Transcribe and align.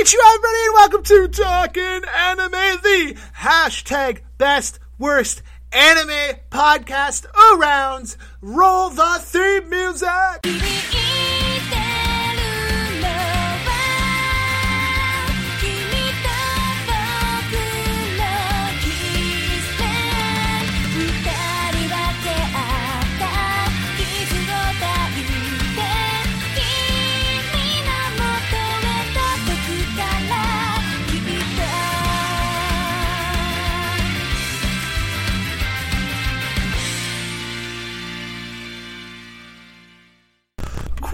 Konnichiwa, 0.00 0.34
everybody, 0.34 0.64
and 0.64 0.74
welcome 0.74 1.02
to 1.02 1.28
Talking 1.28 2.08
Anime, 2.16 2.80
the 2.82 3.16
hashtag 3.36 4.20
best 4.38 4.78
worst 4.98 5.42
anime 5.72 6.38
podcast 6.50 7.26
around. 7.52 8.16
Roll 8.40 8.88
the 8.88 9.18
theme 9.20 9.68
music. 9.68 10.99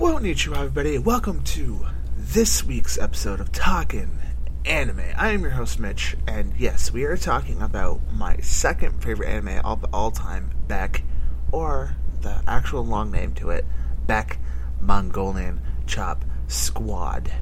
Konnichiwa, 0.07 0.57
everybody, 0.59 0.95
and 0.95 1.05
welcome 1.05 1.43
to 1.43 1.85
this 2.17 2.63
week's 2.63 2.97
episode 2.97 3.41
of 3.41 3.51
Talking 3.51 4.19
Anime. 4.65 5.03
I 5.17 5.33
am 5.33 5.43
your 5.43 5.51
host, 5.51 5.81
Mitch, 5.81 6.17
and 6.29 6.55
yes, 6.57 6.93
we 6.93 7.03
are 7.03 7.17
talking 7.17 7.61
about 7.61 8.01
my 8.13 8.37
second 8.37 9.03
favorite 9.03 9.29
anime 9.29 9.61
of 9.65 9.85
all 9.93 10.13
time, 10.13 10.53
Beck, 10.69 11.03
or 11.51 11.97
the 12.23 12.41
actual 12.47 12.85
long 12.85 13.11
name 13.11 13.35
to 13.35 13.51
it, 13.51 13.65
Beck 14.07 14.39
Mongolian 14.81 15.61
Chop 15.89 16.25
Squad. 16.47 17.33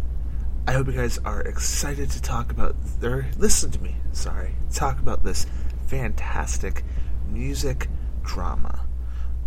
I 0.66 0.72
hope 0.72 0.86
you 0.86 0.94
guys 0.94 1.18
are 1.18 1.42
excited 1.42 2.10
to 2.12 2.22
talk 2.22 2.50
about, 2.50 2.76
or 3.02 3.26
listen 3.36 3.72
to 3.72 3.82
me, 3.82 3.96
sorry, 4.12 4.54
talk 4.72 4.98
about 4.98 5.22
this 5.22 5.46
fantastic 5.86 6.82
music 7.28 7.88
drama. 8.22 8.83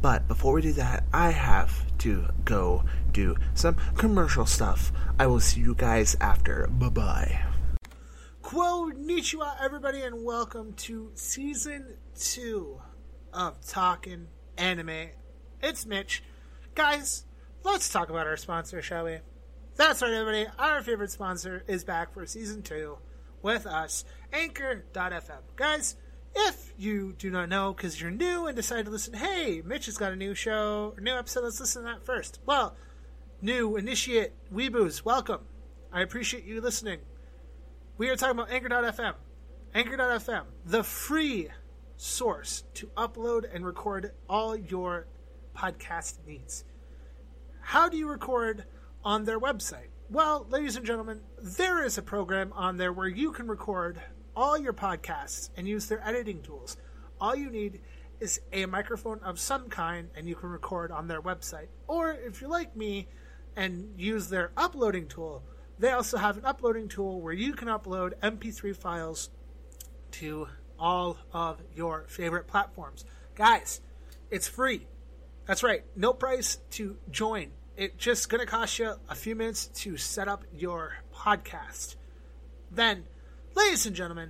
But 0.01 0.27
before 0.27 0.53
we 0.53 0.61
do 0.61 0.73
that, 0.73 1.03
I 1.13 1.31
have 1.31 1.85
to 1.99 2.27
go 2.45 2.83
do 3.11 3.35
some 3.55 3.75
commercial 3.95 4.45
stuff. 4.45 4.91
I 5.19 5.27
will 5.27 5.39
see 5.39 5.61
you 5.61 5.73
guys 5.73 6.15
after. 6.21 6.67
Bye 6.67 6.89
bye. 6.89 7.41
Konnichiwa, 8.43 9.55
everybody, 9.61 10.01
and 10.03 10.23
welcome 10.23 10.73
to 10.73 11.11
season 11.15 11.97
two 12.17 12.79
of 13.33 13.65
Talking 13.67 14.27
Anime. 14.57 15.09
It's 15.61 15.85
Mitch. 15.85 16.23
Guys, 16.75 17.25
let's 17.63 17.89
talk 17.89 18.09
about 18.09 18.27
our 18.27 18.37
sponsor, 18.37 18.81
shall 18.81 19.05
we? 19.05 19.17
That's 19.75 20.01
right, 20.01 20.13
everybody. 20.13 20.47
Our 20.57 20.81
favorite 20.81 21.11
sponsor 21.11 21.63
is 21.67 21.83
back 21.83 22.13
for 22.13 22.25
season 22.25 22.61
two 22.61 22.99
with 23.41 23.65
us, 23.65 24.05
Anchor.fm. 24.31 25.41
Guys, 25.55 25.95
if 26.35 26.73
you 26.77 27.13
do 27.17 27.29
not 27.29 27.49
know 27.49 27.73
because 27.73 27.99
you're 27.99 28.11
new 28.11 28.47
and 28.47 28.55
decide 28.55 28.85
to 28.85 28.91
listen, 28.91 29.13
hey, 29.13 29.61
Mitch 29.65 29.87
has 29.87 29.97
got 29.97 30.11
a 30.11 30.15
new 30.15 30.33
show, 30.33 30.93
a 30.97 31.01
new 31.01 31.15
episode, 31.15 31.43
let's 31.43 31.59
listen 31.59 31.83
to 31.83 31.89
that 31.89 32.05
first. 32.05 32.39
Well, 32.45 32.75
new 33.41 33.75
initiate 33.77 34.33
weeboos, 34.53 35.03
welcome. 35.03 35.41
I 35.91 36.01
appreciate 36.01 36.43
you 36.43 36.61
listening. 36.61 36.99
We 37.97 38.09
are 38.09 38.15
talking 38.15 38.39
about 38.39 38.51
Anchor.fm. 38.51 39.13
Anchor.fm, 39.73 40.43
the 40.65 40.83
free 40.83 41.49
source 41.97 42.63
to 42.75 42.87
upload 42.95 43.43
and 43.53 43.65
record 43.65 44.11
all 44.29 44.55
your 44.55 45.07
podcast 45.55 46.17
needs. 46.25 46.63
How 47.61 47.89
do 47.89 47.97
you 47.97 48.07
record 48.07 48.65
on 49.03 49.25
their 49.25 49.39
website? 49.39 49.89
Well, 50.09 50.45
ladies 50.49 50.77
and 50.77 50.85
gentlemen, 50.85 51.21
there 51.41 51.83
is 51.83 51.97
a 51.97 52.01
program 52.01 52.53
on 52.53 52.77
there 52.77 52.93
where 52.93 53.07
you 53.09 53.31
can 53.31 53.47
record 53.47 53.99
all 54.37 54.55
your 54.55 54.71
podcasts 54.71 55.49
and 55.57 55.67
use 55.67 55.87
their 55.87 56.07
editing 56.07 56.43
tools. 56.43 56.77
All 57.19 57.35
you 57.35 57.49
need 57.49 57.81
is 58.19 58.39
a 58.53 58.67
microphone 58.67 59.19
of 59.23 59.39
some 59.39 59.67
kind 59.67 60.09
and 60.15 60.29
you 60.29 60.35
can 60.35 60.49
record 60.49 60.91
on 60.91 61.07
their 61.07 61.23
website. 61.23 61.69
Or 61.87 62.11
if 62.11 62.39
you're 62.39 62.49
like 62.49 62.75
me 62.75 63.07
and 63.55 63.99
use 63.99 64.29
their 64.29 64.51
uploading 64.55 65.07
tool, 65.07 65.41
they 65.79 65.89
also 65.89 66.17
have 66.17 66.37
an 66.37 66.45
uploading 66.45 66.87
tool 66.87 67.19
where 67.19 67.33
you 67.33 67.53
can 67.53 67.67
upload 67.67 68.13
MP3 68.21 68.77
files 68.77 69.31
to 70.11 70.47
all 70.77 71.17
of 71.33 71.59
your 71.75 72.05
favorite 72.07 72.45
platforms. 72.45 73.05
Guys, 73.33 73.81
it's 74.29 74.47
free. 74.47 74.85
That's 75.47 75.63
right. 75.63 75.83
No 75.95 76.13
price 76.13 76.59
to 76.71 76.97
join. 77.09 77.53
It's 77.75 77.95
just 77.97 78.29
going 78.29 78.41
to 78.41 78.47
cost 78.47 78.77
you 78.77 78.93
a 79.09 79.15
few 79.15 79.35
minutes 79.35 79.65
to 79.81 79.97
set 79.97 80.27
up 80.27 80.43
your 80.53 80.97
podcast. 81.11 81.95
Then, 82.69 83.05
ladies 83.57 83.87
and 83.87 83.95
gentlemen, 83.95 84.29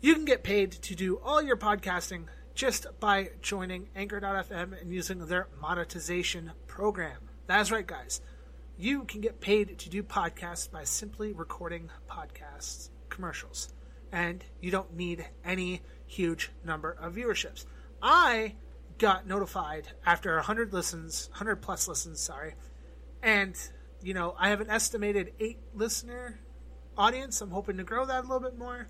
you 0.00 0.14
can 0.14 0.24
get 0.24 0.42
paid 0.42 0.72
to 0.72 0.94
do 0.94 1.20
all 1.22 1.42
your 1.42 1.58
podcasting 1.58 2.24
just 2.54 2.86
by 2.98 3.28
joining 3.42 3.90
Anchor.fm 3.94 4.80
and 4.80 4.90
using 4.90 5.26
their 5.26 5.48
monetization 5.60 6.52
program. 6.66 7.18
That's 7.46 7.70
right, 7.70 7.86
guys. 7.86 8.22
You 8.78 9.04
can 9.04 9.20
get 9.20 9.42
paid 9.42 9.78
to 9.78 9.90
do 9.90 10.02
podcasts 10.02 10.70
by 10.70 10.84
simply 10.84 11.34
recording 11.34 11.90
podcasts 12.10 12.88
commercials. 13.10 13.74
And 14.10 14.42
you 14.58 14.70
don't 14.70 14.96
need 14.96 15.26
any 15.44 15.82
huge 16.06 16.50
number 16.64 16.92
of 16.92 17.16
viewerships. 17.16 17.66
I 18.00 18.54
got 18.96 19.26
notified 19.26 19.88
after 20.06 20.34
100 20.36 20.72
listens, 20.72 21.28
100 21.32 21.56
plus 21.56 21.86
listens, 21.86 22.20
sorry. 22.20 22.54
And, 23.22 23.54
you 24.02 24.14
know, 24.14 24.34
I 24.38 24.48
have 24.48 24.62
an 24.62 24.70
estimated 24.70 25.34
8 25.38 25.58
listener 25.74 26.40
audience. 27.00 27.40
I'm 27.40 27.50
hoping 27.50 27.78
to 27.78 27.84
grow 27.84 28.04
that 28.04 28.20
a 28.20 28.26
little 28.26 28.40
bit 28.40 28.58
more. 28.58 28.88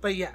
But 0.00 0.16
yeah, 0.16 0.32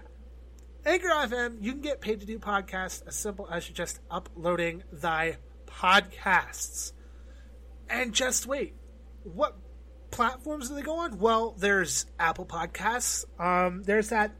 Anchor 0.85 1.09
FM, 1.09 1.57
you 1.61 1.73
can 1.73 1.81
get 1.81 1.99
paid 1.99 2.21
to 2.21 2.25
do 2.25 2.39
podcasts 2.39 3.05
as 3.05 3.15
simple 3.15 3.47
as 3.51 3.67
just 3.67 3.99
uploading 4.09 4.83
thy 4.91 5.37
podcasts. 5.67 6.93
And 7.89 8.13
just 8.13 8.47
wait, 8.47 8.75
what 9.23 9.57
platforms 10.11 10.69
do 10.69 10.75
they 10.75 10.81
go 10.81 10.99
on? 10.99 11.19
Well, 11.19 11.55
there's 11.57 12.05
Apple 12.19 12.45
Podcasts. 12.45 13.25
Um, 13.39 13.83
there's 13.83 14.09
that. 14.09 14.31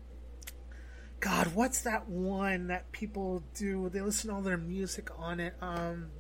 God, 1.19 1.53
what's 1.53 1.81
that 1.81 2.07
one 2.07 2.67
that 2.67 2.91
people 2.93 3.43
do? 3.53 3.89
They 3.89 3.99
listen 3.99 4.29
to 4.29 4.35
all 4.37 4.41
their 4.41 4.57
music 4.57 5.09
on 5.17 5.41
it. 5.41 5.53
Um, 5.61 6.11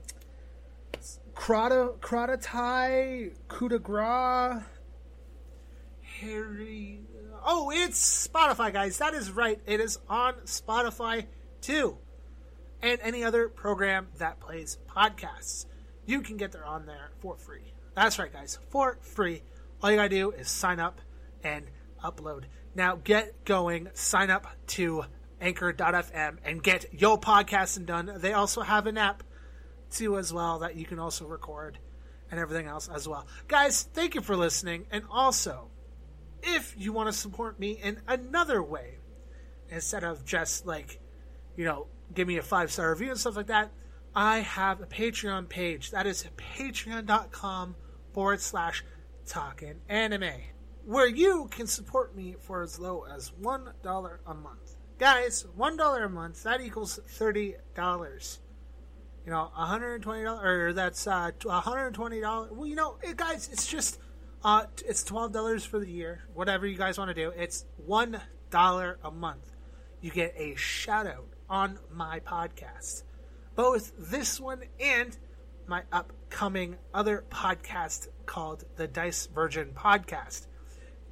Krata, 1.33 1.97
Kratatai, 1.99 3.31
Coup 3.47 3.69
de 3.69 3.79
Harry. 6.21 7.01
Uh, 7.33 7.37
oh, 7.45 7.71
it's 7.73 8.27
Spotify, 8.27 8.73
guys. 8.73 8.97
That 8.97 9.13
is 9.13 9.31
right. 9.31 9.59
It 9.65 9.79
is 9.79 9.99
on 10.09 10.33
Spotify 10.45 11.25
too. 11.61 11.97
And 12.81 12.99
any 13.01 13.23
other 13.23 13.49
program 13.49 14.07
that 14.17 14.39
plays 14.39 14.77
podcasts. 14.89 15.65
You 16.05 16.21
can 16.21 16.37
get 16.37 16.51
there 16.51 16.65
on 16.65 16.85
there 16.85 17.11
for 17.19 17.37
free. 17.37 17.73
That's 17.95 18.19
right, 18.19 18.31
guys. 18.31 18.59
For 18.69 18.97
free. 19.01 19.43
All 19.81 19.91
you 19.91 19.97
gotta 19.97 20.09
do 20.09 20.31
is 20.31 20.49
sign 20.49 20.79
up 20.79 21.01
and 21.43 21.65
upload. 22.03 22.43
Now 22.75 22.95
get 22.95 23.45
going. 23.45 23.89
Sign 23.93 24.29
up 24.29 24.47
to 24.67 25.03
anchor.fm 25.41 26.37
and 26.43 26.63
get 26.63 26.93
your 26.93 27.19
podcasting 27.19 27.85
done. 27.85 28.11
They 28.17 28.33
also 28.33 28.61
have 28.61 28.87
an 28.87 28.97
app 28.97 29.23
too 29.91 30.17
as 30.17 30.31
well 30.31 30.59
that 30.59 30.75
you 30.75 30.85
can 30.85 30.99
also 30.99 31.25
record 31.25 31.79
and 32.31 32.39
everything 32.39 32.67
else 32.67 32.89
as 32.93 33.07
well. 33.07 33.25
Guys, 33.47 33.83
thank 33.93 34.15
you 34.15 34.21
for 34.21 34.35
listening. 34.35 34.85
And 34.91 35.03
also, 35.09 35.69
if 36.43 36.75
you 36.77 36.93
want 36.93 37.07
to 37.07 37.13
support 37.13 37.59
me 37.59 37.71
in 37.71 38.01
another 38.07 38.61
way, 38.61 38.99
instead 39.69 40.03
of 40.03 40.25
just 40.25 40.65
like, 40.65 40.99
you 41.55 41.65
know, 41.65 41.87
give 42.13 42.27
me 42.27 42.37
a 42.37 42.41
five 42.41 42.71
star 42.71 42.91
review 42.91 43.11
and 43.11 43.19
stuff 43.19 43.35
like 43.35 43.47
that, 43.47 43.71
I 44.15 44.39
have 44.39 44.81
a 44.81 44.85
Patreon 44.85 45.49
page. 45.49 45.91
That 45.91 46.07
is 46.07 46.25
patreon.com 46.37 47.75
forward 48.13 48.41
slash 48.41 48.83
talking 49.25 49.75
anime, 49.87 50.41
where 50.85 51.07
you 51.07 51.47
can 51.51 51.67
support 51.67 52.15
me 52.15 52.35
for 52.39 52.63
as 52.63 52.79
low 52.79 53.05
as 53.13 53.31
$1 53.41 54.17
a 54.25 54.33
month. 54.33 54.75
Guys, 54.97 55.45
$1 55.57 56.05
a 56.05 56.09
month, 56.09 56.43
that 56.43 56.61
equals 56.61 56.99
$30 57.07 58.39
you 59.25 59.35
know, 59.35 59.51
$120 59.55 60.43
or 60.43 60.73
that's 60.73 61.05
uh 61.05 61.29
$120. 61.39 62.51
Well, 62.51 62.65
you 62.65 62.75
know, 62.75 62.97
it, 63.03 63.15
guys, 63.15 63.47
it's 63.51 63.67
just 63.67 63.99
uh 64.43 64.65
it's 64.85 65.03
$12 65.03 65.65
for 65.65 65.79
the 65.79 65.91
year. 65.91 66.23
Whatever 66.33 66.65
you 66.65 66.77
guys 66.77 66.97
want 66.97 67.09
to 67.09 67.13
do. 67.13 67.31
It's 67.35 67.65
$1 67.87 68.95
a 69.03 69.11
month. 69.11 69.51
You 70.01 70.11
get 70.11 70.33
a 70.37 70.55
shout 70.55 71.07
out 71.07 71.27
on 71.49 71.79
my 71.91 72.19
podcast. 72.21 73.03
Both 73.55 73.91
this 73.97 74.39
one 74.39 74.63
and 74.79 75.17
my 75.67 75.83
upcoming 75.91 76.77
other 76.93 77.25
podcast 77.29 78.07
called 78.25 78.63
the 78.75 78.87
Dice 78.87 79.27
Virgin 79.27 79.71
Podcast. 79.75 80.47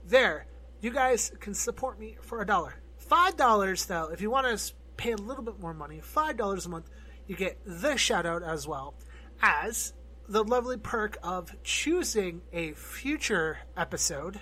There, 0.05 0.47
you 0.79 0.91
guys 0.91 1.31
can 1.39 1.53
support 1.53 1.99
me 1.99 2.17
for 2.21 2.41
a 2.41 2.45
dollar. 2.45 2.81
Five 2.97 3.35
dollars 3.35 3.85
though, 3.85 4.09
if 4.11 4.21
you 4.21 4.31
want 4.31 4.57
to 4.57 4.73
pay 4.95 5.11
a 5.11 5.17
little 5.17 5.43
bit 5.43 5.59
more 5.59 5.73
money, 5.73 5.99
five 6.01 6.37
dollars 6.37 6.65
a 6.65 6.69
month, 6.69 6.89
you 7.27 7.35
get 7.35 7.59
the 7.65 7.97
shout 7.97 8.25
out 8.25 8.43
as 8.43 8.67
well 8.67 8.95
as 9.41 9.93
the 10.27 10.43
lovely 10.43 10.77
perk 10.77 11.17
of 11.23 11.55
choosing 11.63 12.41
a 12.51 12.73
future 12.73 13.59
episode 13.75 14.39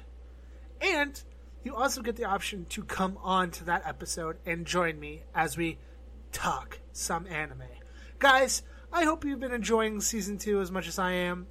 And 0.81 1.21
you 1.63 1.75
also 1.75 2.01
get 2.01 2.15
the 2.15 2.25
option 2.25 2.65
to 2.69 2.83
come 2.83 3.17
on 3.23 3.51
to 3.51 3.65
that 3.65 3.83
episode 3.85 4.37
and 4.45 4.65
join 4.65 4.99
me 4.99 5.23
as 5.33 5.57
we 5.57 5.77
talk 6.31 6.79
some 6.91 7.25
anime. 7.27 7.63
Guys, 8.19 8.61
I 8.93 9.03
hope 9.03 9.25
you've 9.25 9.39
been 9.39 9.51
enjoying 9.51 9.99
season 10.01 10.37
two 10.37 10.61
as 10.61 10.71
much 10.71 10.87
as 10.87 10.99
I 10.99 11.11
am. 11.13 11.47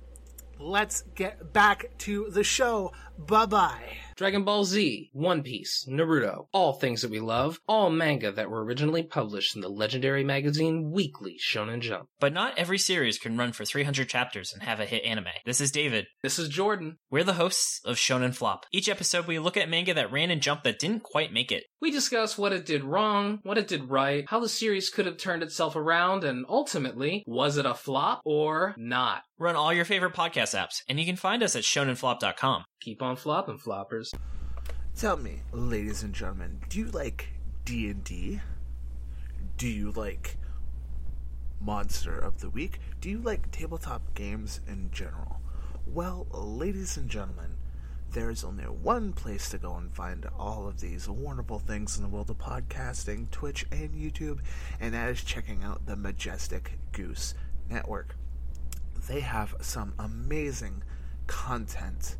Let's 0.58 1.02
get 1.14 1.52
back 1.52 1.86
to 1.98 2.28
the 2.30 2.44
show. 2.44 2.92
Bye 3.18 3.46
bye. 3.46 3.96
Dragon 4.16 4.44
Ball 4.44 4.64
Z, 4.64 5.10
One 5.12 5.42
Piece, 5.42 5.84
Naruto, 5.88 6.46
all 6.52 6.74
things 6.74 7.02
that 7.02 7.10
we 7.10 7.18
love, 7.18 7.58
all 7.66 7.90
manga 7.90 8.30
that 8.30 8.48
were 8.48 8.64
originally 8.64 9.02
published 9.02 9.56
in 9.56 9.60
the 9.60 9.68
legendary 9.68 10.22
magazine 10.22 10.92
Weekly 10.92 11.36
Shonen 11.36 11.80
Jump. 11.80 12.08
But 12.20 12.32
not 12.32 12.56
every 12.56 12.78
series 12.78 13.18
can 13.18 13.36
run 13.36 13.52
for 13.52 13.64
300 13.64 14.08
chapters 14.08 14.52
and 14.52 14.62
have 14.62 14.78
a 14.78 14.84
hit 14.84 15.02
anime. 15.04 15.26
This 15.44 15.60
is 15.60 15.72
David. 15.72 16.06
This 16.22 16.38
is 16.38 16.48
Jordan. 16.48 16.98
We're 17.10 17.24
the 17.24 17.32
hosts 17.32 17.80
of 17.84 17.96
Shonen 17.96 18.34
Flop. 18.34 18.66
Each 18.72 18.88
episode, 18.88 19.26
we 19.26 19.40
look 19.40 19.56
at 19.56 19.68
manga 19.68 19.94
that 19.94 20.12
ran 20.12 20.30
in 20.30 20.38
Jump 20.40 20.62
that 20.62 20.78
didn't 20.78 21.02
quite 21.02 21.32
make 21.32 21.50
it. 21.50 21.64
We 21.80 21.90
discuss 21.90 22.38
what 22.38 22.52
it 22.52 22.64
did 22.64 22.84
wrong, 22.84 23.40
what 23.42 23.58
it 23.58 23.66
did 23.66 23.90
right, 23.90 24.24
how 24.28 24.38
the 24.38 24.48
series 24.48 24.90
could 24.90 25.06
have 25.06 25.16
turned 25.16 25.42
itself 25.42 25.74
around, 25.74 26.22
and 26.22 26.46
ultimately, 26.48 27.24
was 27.26 27.56
it 27.56 27.66
a 27.66 27.74
flop 27.74 28.20
or 28.24 28.76
not? 28.78 29.22
We're 29.38 29.52
all 29.54 29.72
your 29.74 29.84
favorite 29.84 30.14
podcast 30.14 30.56
apps, 30.56 30.82
and 30.88 31.00
you 31.00 31.04
can 31.04 31.16
find 31.16 31.42
us 31.42 31.56
at 31.56 31.64
shonenflop.com. 31.64 32.64
Keep 32.84 33.00
on 33.00 33.16
flopping, 33.16 33.56
floppers. 33.56 34.12
Tell 34.94 35.16
me, 35.16 35.40
ladies 35.52 36.02
and 36.02 36.12
gentlemen, 36.12 36.60
do 36.68 36.80
you 36.80 36.88
like 36.88 37.30
D 37.64 37.88
and 37.88 38.04
D? 38.04 38.42
Do 39.56 39.66
you 39.66 39.90
like 39.92 40.36
Monster 41.62 42.18
of 42.18 42.42
the 42.42 42.50
Week? 42.50 42.80
Do 43.00 43.08
you 43.08 43.20
like 43.22 43.50
tabletop 43.50 44.12
games 44.12 44.60
in 44.68 44.90
general? 44.92 45.40
Well, 45.86 46.26
ladies 46.30 46.98
and 46.98 47.08
gentlemen, 47.08 47.56
there 48.10 48.28
is 48.28 48.44
only 48.44 48.64
one 48.64 49.14
place 49.14 49.48
to 49.48 49.56
go 49.56 49.76
and 49.76 49.90
find 49.90 50.28
all 50.38 50.68
of 50.68 50.78
these 50.78 51.08
wonderful 51.08 51.60
things 51.60 51.96
in 51.96 52.02
the 52.02 52.10
world 52.10 52.28
of 52.28 52.36
podcasting, 52.36 53.30
Twitch, 53.30 53.64
and 53.72 53.94
YouTube, 53.94 54.40
and 54.78 54.92
that 54.92 55.08
is 55.08 55.24
checking 55.24 55.62
out 55.62 55.86
the 55.86 55.96
Majestic 55.96 56.72
Goose 56.92 57.32
Network. 57.70 58.14
They 59.08 59.20
have 59.20 59.54
some 59.62 59.94
amazing 59.98 60.82
content 61.26 62.18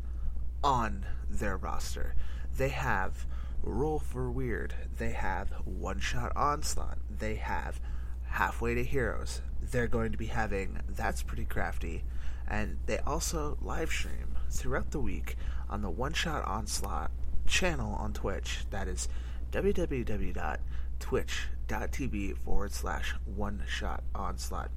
on 0.65 1.05
their 1.29 1.55
roster. 1.55 2.15
They 2.57 2.69
have 2.69 3.27
Roll 3.61 3.99
for 3.99 4.31
Weird. 4.31 4.73
They 4.97 5.11
have 5.11 5.51
One 5.63 5.99
Shot 5.99 6.31
Onslaught. 6.35 6.97
They 7.07 7.35
have 7.35 7.79
Halfway 8.23 8.73
to 8.73 8.83
Heroes. 8.83 9.43
They're 9.61 9.87
going 9.87 10.11
to 10.11 10.17
be 10.17 10.25
having 10.25 10.79
That's 10.89 11.21
Pretty 11.21 11.45
Crafty. 11.45 12.03
And 12.47 12.79
they 12.87 12.97
also 12.99 13.57
live 13.61 13.91
stream 13.91 14.37
throughout 14.49 14.89
the 14.89 14.99
week 14.99 15.37
on 15.69 15.83
the 15.83 15.91
One 15.91 16.13
Shot 16.13 16.43
Onslaught 16.45 17.11
channel 17.45 17.93
on 17.93 18.13
Twitch. 18.13 18.65
That 18.71 18.87
is 18.87 19.07
www.twitch.tv 19.51 22.37
forward 22.39 22.71
slash 22.71 23.13
One 23.25 23.61
Shot 23.67 24.03
Onslaught. 24.15 24.71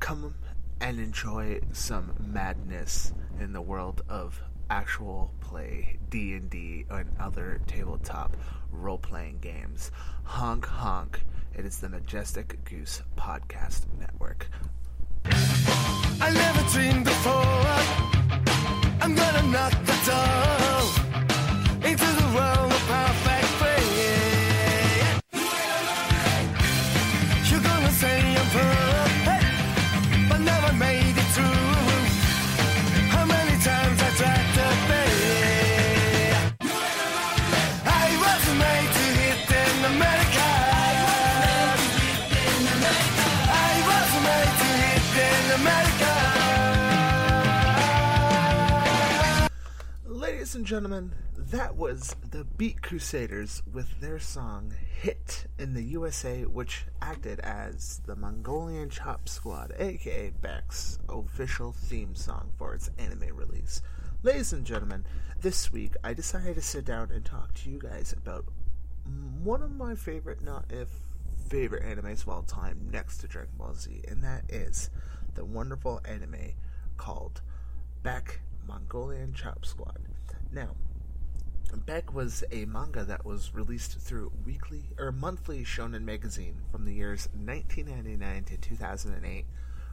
Come 0.00 0.34
and 0.80 0.98
enjoy 0.98 1.60
some 1.72 2.14
madness 2.18 3.12
in 3.38 3.52
the 3.52 3.62
world 3.62 4.02
of 4.08 4.42
actual 4.70 5.32
play 5.40 5.98
D&D 6.08 6.86
and 6.90 7.10
other 7.18 7.60
tabletop 7.66 8.36
role-playing 8.70 9.38
games. 9.40 9.90
Honk 10.22 10.64
honk. 10.64 11.20
It 11.54 11.64
is 11.64 11.78
the 11.80 11.88
Majestic 11.88 12.64
Goose 12.64 13.02
Podcast 13.16 13.86
Network. 13.98 14.48
I 15.24 16.30
never 16.32 16.62
dreamed 16.70 17.04
before. 17.04 17.34
I'm 19.02 19.14
gonna 19.14 19.42
knock 19.50 19.72
the 19.84 19.96
door 20.06 21.90
into 21.90 22.06
the 22.06 22.32
world 22.34 22.69
America. 45.60 46.10
Ladies 50.06 50.54
and 50.54 50.64
gentlemen, 50.64 51.12
that 51.36 51.76
was 51.76 52.16
the 52.30 52.44
Beat 52.44 52.80
Crusaders 52.80 53.62
with 53.70 54.00
their 54.00 54.18
song 54.18 54.72
Hit 55.00 55.46
in 55.58 55.74
the 55.74 55.82
USA, 55.82 56.44
which 56.44 56.84
acted 57.02 57.40
as 57.40 58.00
the 58.06 58.16
Mongolian 58.16 58.88
Chop 58.88 59.28
Squad, 59.28 59.72
aka 59.78 60.30
Beck's 60.40 60.98
official 61.08 61.72
theme 61.72 62.14
song 62.14 62.52
for 62.56 62.74
its 62.74 62.90
anime 62.98 63.36
release. 63.36 63.82
Ladies 64.22 64.52
and 64.52 64.64
gentlemen, 64.64 65.04
this 65.40 65.72
week 65.72 65.92
I 66.02 66.14
decided 66.14 66.54
to 66.54 66.62
sit 66.62 66.86
down 66.86 67.10
and 67.10 67.24
talk 67.24 67.52
to 67.54 67.70
you 67.70 67.78
guys 67.78 68.14
about 68.14 68.46
one 69.42 69.62
of 69.62 69.72
my 69.72 69.94
favorite, 69.94 70.42
not 70.42 70.64
if 70.70 70.88
favorite 71.48 71.82
animes 71.82 72.22
of 72.22 72.28
all 72.28 72.42
time, 72.42 72.88
next 72.90 73.18
to 73.18 73.28
Dragon 73.28 73.52
Ball 73.58 73.74
Z, 73.74 74.02
and 74.08 74.22
that 74.22 74.44
is 74.48 74.88
the 75.34 75.44
wonderful 75.44 76.00
anime 76.04 76.52
called 76.96 77.42
Beck 78.02 78.40
Mongolian 78.66 79.34
Chop 79.34 79.64
Squad. 79.64 79.98
Now, 80.52 80.74
Beck 81.86 82.12
was 82.12 82.42
a 82.50 82.64
manga 82.64 83.04
that 83.04 83.24
was 83.24 83.54
released 83.54 84.00
through 84.00 84.32
weekly 84.44 84.84
or 84.98 85.12
monthly 85.12 85.64
shonen 85.64 86.02
magazine 86.02 86.56
from 86.70 86.84
the 86.84 86.92
years 86.92 87.28
1999 87.32 88.44
to 88.44 88.56
2008 88.56 89.46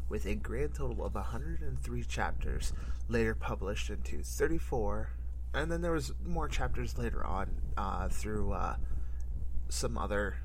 with 0.10 0.25
a 0.25 0.36
grand 0.36 0.74
total 0.74 1.06
of 1.06 1.13
103 1.16 2.04
chapters 2.04 2.74
later 3.07 3.36
published 3.36 3.89
into 3.89 4.24
34 4.24 5.10
and 5.54 5.72
then 5.72 5.81
there 5.81 5.92
was 5.92 6.13
more 6.25 6.48
chapters 6.48 6.98
later 6.98 7.25
on 7.25 7.50
uh, 7.78 8.07
through 8.10 8.54
uh, 8.54 8.75
some 9.69 9.98
other 9.98 10.38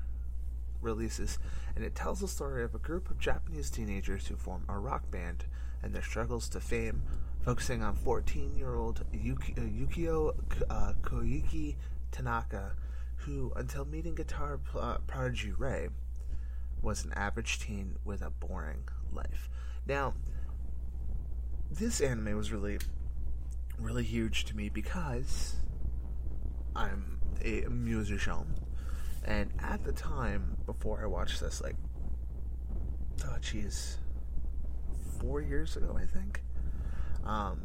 releases 0.83 1.39
and 1.75 1.83
it 1.83 1.95
tells 1.95 2.19
the 2.19 2.27
story 2.27 2.63
of 2.63 2.75
a 2.75 2.79
group 2.79 3.09
of 3.09 3.19
Japanese 3.19 3.69
teenagers 3.69 4.27
who 4.27 4.35
form 4.35 4.63
a 4.67 4.77
rock 4.77 5.09
band 5.09 5.45
and 5.81 5.93
their 5.93 6.01
struggles 6.01 6.47
to 6.49 6.59
fame 6.59 7.01
focusing 7.43 7.83
on 7.83 7.95
14 7.95 8.55
year 8.57 8.75
old 8.75 9.03
Yuki, 9.11 9.53
uh, 9.57 9.61
Yukio 9.61 10.35
uh, 10.69 10.93
Koyuki 11.01 11.75
Tanaka, 12.11 12.71
who, 13.17 13.51
until 13.55 13.85
meeting 13.85 14.15
guitar 14.15 14.59
uh, 14.79 14.97
prodigy 15.07 15.51
Ray, 15.51 15.89
was 16.81 17.03
an 17.05 17.13
average 17.15 17.59
teen 17.59 17.97
with 18.05 18.21
a 18.21 18.29
boring 18.29 18.87
life. 19.11 19.49
Now, 19.85 20.13
this 21.71 22.01
anime 22.01 22.37
was 22.37 22.51
really, 22.51 22.77
really 23.79 24.03
huge 24.03 24.45
to 24.45 24.55
me 24.55 24.69
because 24.69 25.55
I'm 26.75 27.19
a 27.43 27.61
musician. 27.69 28.55
And 29.25 29.51
at 29.59 29.83
the 29.83 29.93
time, 29.93 30.57
before 30.65 31.01
I 31.01 31.05
watched 31.05 31.39
this, 31.39 31.61
like, 31.61 31.75
oh, 33.25 33.37
jeez, 33.41 33.95
four 35.19 35.41
years 35.41 35.77
ago, 35.77 35.97
I 35.99 36.05
think 36.05 36.41
um, 37.25 37.61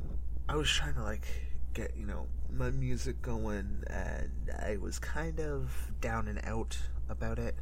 I 0.49 0.57
was 0.57 0.71
trying 0.71 0.95
to 0.95 1.03
like 1.03 1.27
get 1.75 1.95
you 1.97 2.07
know 2.07 2.27
my 2.51 2.71
music 2.71 3.21
going, 3.23 3.83
and 3.89 4.31
I 4.59 4.77
was 4.77 4.99
kind 4.99 5.41
of 5.41 5.93
down 6.01 6.29
and 6.29 6.41
out 6.45 6.79
about 7.09 7.39
it. 7.39 7.57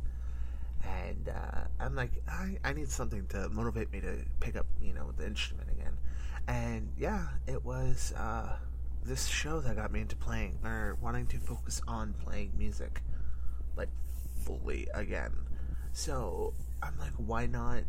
And 0.85 1.29
uh, 1.29 1.63
I'm 1.81 1.97
like, 1.97 2.13
I, 2.29 2.59
I 2.63 2.73
need 2.73 2.89
something 2.89 3.27
to 3.29 3.49
motivate 3.49 3.91
me 3.91 4.01
to 4.01 4.19
pick 4.41 4.57
up 4.57 4.67
you 4.81 4.93
know 4.93 5.13
the 5.17 5.27
instrument 5.27 5.71
again. 5.71 5.97
And 6.49 6.93
yeah, 6.99 7.29
it 7.47 7.65
was 7.65 8.13
uh, 8.17 8.57
this 9.05 9.27
show 9.27 9.61
that 9.61 9.77
got 9.77 9.91
me 9.91 10.03
into 10.03 10.17
playing 10.17 10.59
or 10.65 10.97
wanting 11.01 11.27
to 11.29 11.39
focus 11.39 11.81
on 11.89 12.15
playing 12.23 12.53
music 12.57 13.03
like 13.77 13.91
fully 14.45 14.89
again. 14.95 15.33
So 15.93 16.55
I'm 16.83 16.99
like, 16.99 17.13
why 17.17 17.47
not 17.47 17.85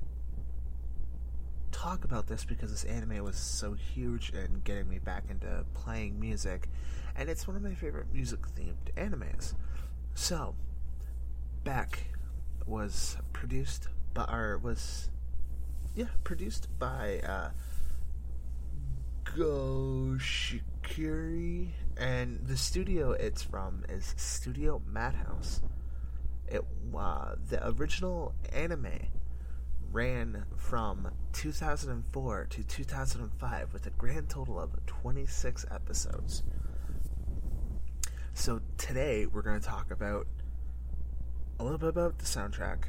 talk 1.71 2.03
about 2.03 2.27
this 2.27 2.43
because 2.43 2.71
this 2.71 2.83
anime 2.85 3.23
was 3.23 3.37
so 3.37 3.73
huge 3.73 4.31
and 4.31 4.63
getting 4.63 4.89
me 4.89 4.99
back 4.99 5.23
into 5.29 5.63
playing 5.73 6.19
music, 6.19 6.69
and 7.15 7.29
it's 7.29 7.47
one 7.47 7.55
of 7.55 7.61
my 7.61 7.73
favorite 7.73 8.11
music 8.11 8.39
themed 8.55 8.91
animes. 8.95 9.53
So, 10.15 10.55
Beck 11.63 12.07
was 12.65 13.17
produced 13.33 13.89
by, 14.13 14.23
or 14.23 14.57
was, 14.57 15.11
yeah, 15.95 16.07
produced 16.23 16.67
by 16.79 17.19
uh, 17.19 17.49
Go 19.35 20.17
Shikiri, 20.17 21.69
and 21.95 22.39
the 22.47 22.57
studio 22.57 23.11
it's 23.11 23.43
from 23.43 23.83
is 23.87 24.15
Studio 24.17 24.81
Madhouse. 24.87 25.61
It 26.47 26.63
uh, 26.97 27.35
the 27.49 27.67
original 27.67 28.33
anime 28.53 29.07
ran 29.91 30.45
from 30.55 31.09
2004 31.33 32.47
to 32.49 32.63
2005 32.63 33.73
with 33.73 33.85
a 33.85 33.89
grand 33.91 34.29
total 34.29 34.59
of 34.59 34.85
26 34.85 35.65
episodes. 35.71 36.43
so 38.33 38.61
today 38.77 39.25
we're 39.25 39.41
going 39.41 39.59
to 39.59 39.65
talk 39.65 39.91
about 39.91 40.27
a 41.59 41.63
little 41.63 41.79
bit 41.79 41.89
about 41.89 42.19
the 42.19 42.25
soundtrack, 42.25 42.83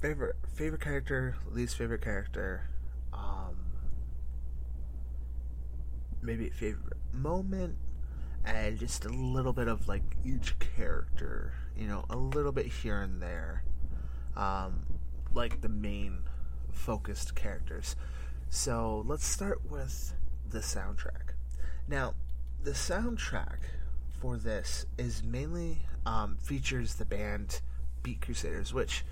favorite 0.00 0.36
favorite 0.54 0.80
character, 0.80 1.36
least 1.50 1.76
favorite 1.76 2.02
character, 2.02 2.68
um, 3.12 3.56
maybe 6.22 6.50
favorite 6.50 6.96
moment, 7.12 7.76
and 8.44 8.78
just 8.78 9.04
a 9.04 9.08
little 9.08 9.52
bit 9.52 9.68
of 9.68 9.86
like 9.88 10.02
each 10.24 10.58
character, 10.58 11.54
you 11.76 11.86
know, 11.86 12.04
a 12.10 12.16
little 12.16 12.52
bit 12.52 12.66
here 12.66 13.00
and 13.00 13.20
there, 13.20 13.62
um, 14.36 14.84
like 15.32 15.60
the 15.60 15.68
main 15.68 16.18
focused 16.72 17.34
characters. 17.34 17.96
So 18.48 19.02
let's 19.06 19.26
start 19.26 19.68
with 19.70 20.14
the 20.48 20.60
soundtrack. 20.60 21.34
Now, 21.88 22.14
the 22.62 22.72
soundtrack 22.72 23.58
for 24.12 24.36
this 24.36 24.86
is 24.96 25.22
mainly 25.22 25.80
um, 26.06 26.36
features 26.40 26.94
the 26.94 27.04
band 27.04 27.60
Beat 28.02 28.20
Crusaders, 28.20 28.72
which 28.72 29.04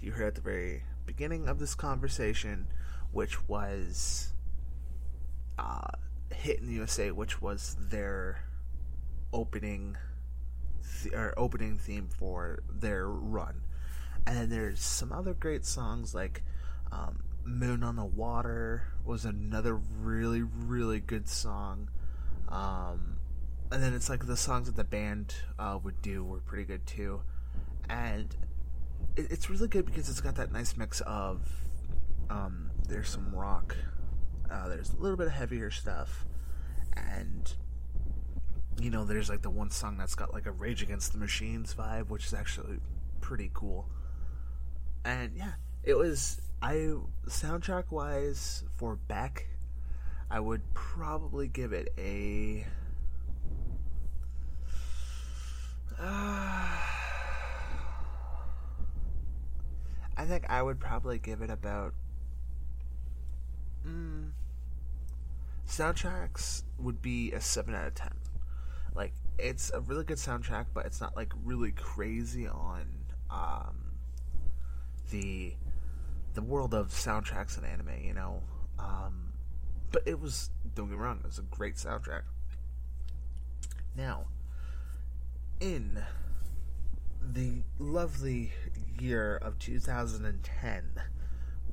you 0.00 0.12
heard 0.12 0.28
at 0.28 0.34
the 0.34 0.40
very 0.40 0.82
beginning 1.06 1.48
of 1.48 1.58
this 1.58 1.74
conversation, 1.74 2.66
which 3.12 3.48
was 3.48 4.32
uh, 5.58 5.90
Hit 6.32 6.60
in 6.60 6.66
the 6.66 6.74
USA, 6.74 7.10
which 7.10 7.42
was 7.42 7.76
their 7.80 8.44
opening 9.32 9.96
or 11.12 11.34
opening 11.36 11.78
theme 11.78 12.08
for 12.18 12.62
their 12.72 13.08
run. 13.08 13.62
And 14.26 14.36
then 14.36 14.50
there's 14.50 14.80
some 14.80 15.12
other 15.12 15.34
great 15.34 15.64
songs 15.64 16.14
like 16.14 16.42
um, 16.92 17.20
Moon 17.44 17.82
on 17.82 17.96
the 17.96 18.04
Water 18.04 18.84
was 19.04 19.24
another 19.24 19.74
really, 19.74 20.42
really 20.42 21.00
good 21.00 21.28
song. 21.28 21.88
Um, 22.48 23.16
and 23.72 23.82
then 23.82 23.94
it's 23.94 24.08
like 24.08 24.26
the 24.26 24.36
songs 24.36 24.66
that 24.66 24.76
the 24.76 24.84
band 24.84 25.34
uh, 25.58 25.78
would 25.82 26.02
do 26.02 26.24
were 26.24 26.40
pretty 26.40 26.64
good 26.64 26.86
too. 26.86 27.22
And 27.88 28.34
it, 29.16 29.30
it's 29.30 29.48
really 29.48 29.68
good 29.68 29.86
because 29.86 30.08
it's 30.08 30.20
got 30.20 30.36
that 30.36 30.52
nice 30.52 30.76
mix 30.76 31.00
of 31.02 31.48
um, 32.28 32.70
there's 32.88 33.08
some 33.08 33.34
rock, 33.34 33.76
uh, 34.50 34.68
there's 34.68 34.92
a 34.92 34.96
little 34.96 35.16
bit 35.16 35.26
of 35.26 35.32
heavier 35.32 35.70
stuff, 35.70 36.26
and 36.96 37.54
you 38.80 38.90
know, 38.90 39.04
there's 39.04 39.28
like 39.28 39.42
the 39.42 39.50
one 39.50 39.70
song 39.70 39.98
that's 39.98 40.14
got 40.14 40.32
like 40.32 40.46
a 40.46 40.52
Rage 40.52 40.82
Against 40.82 41.12
the 41.12 41.18
Machines 41.18 41.74
vibe, 41.74 42.08
which 42.08 42.26
is 42.26 42.34
actually 42.34 42.80
pretty 43.20 43.50
cool. 43.52 43.88
And 45.04 45.32
yeah, 45.36 45.52
it 45.84 45.94
was 45.94 46.40
I 46.62 46.94
soundtrack 47.26 47.90
wise 47.90 48.64
for 48.76 48.96
Beck, 48.96 49.46
I 50.30 50.40
would 50.40 50.62
probably 50.74 51.48
give 51.48 51.72
it 51.72 51.92
a. 51.98 52.66
I 60.16 60.24
think 60.24 60.44
I 60.48 60.62
would 60.62 60.80
probably 60.80 61.18
give 61.18 61.42
it 61.42 61.50
about. 61.50 61.94
Mm, 63.86 64.30
soundtracks 65.66 66.62
would 66.78 67.00
be 67.00 67.32
a 67.32 67.40
7 67.40 67.74
out 67.74 67.86
of 67.86 67.94
10 67.94 68.10
like 68.94 69.12
it's 69.38 69.70
a 69.70 69.80
really 69.80 70.04
good 70.04 70.18
soundtrack 70.18 70.66
but 70.74 70.86
it's 70.86 71.00
not 71.00 71.16
like 71.16 71.32
really 71.44 71.72
crazy 71.72 72.46
on 72.46 72.86
um, 73.30 73.76
the 75.10 75.54
the 76.34 76.42
world 76.42 76.74
of 76.74 76.88
soundtracks 76.88 77.56
and 77.56 77.66
anime 77.66 78.04
you 78.04 78.14
know? 78.14 78.42
Um, 78.78 79.32
but 79.90 80.02
it 80.06 80.20
was 80.20 80.50
don't 80.74 80.88
get 80.88 80.98
me 80.98 81.02
wrong 81.02 81.20
it 81.22 81.26
was 81.26 81.38
a 81.38 81.42
great 81.42 81.76
soundtrack. 81.76 82.22
Now 83.96 84.26
in 85.60 86.02
the 87.22 87.62
lovely 87.78 88.52
year 88.98 89.36
of 89.36 89.58
2010 89.58 90.82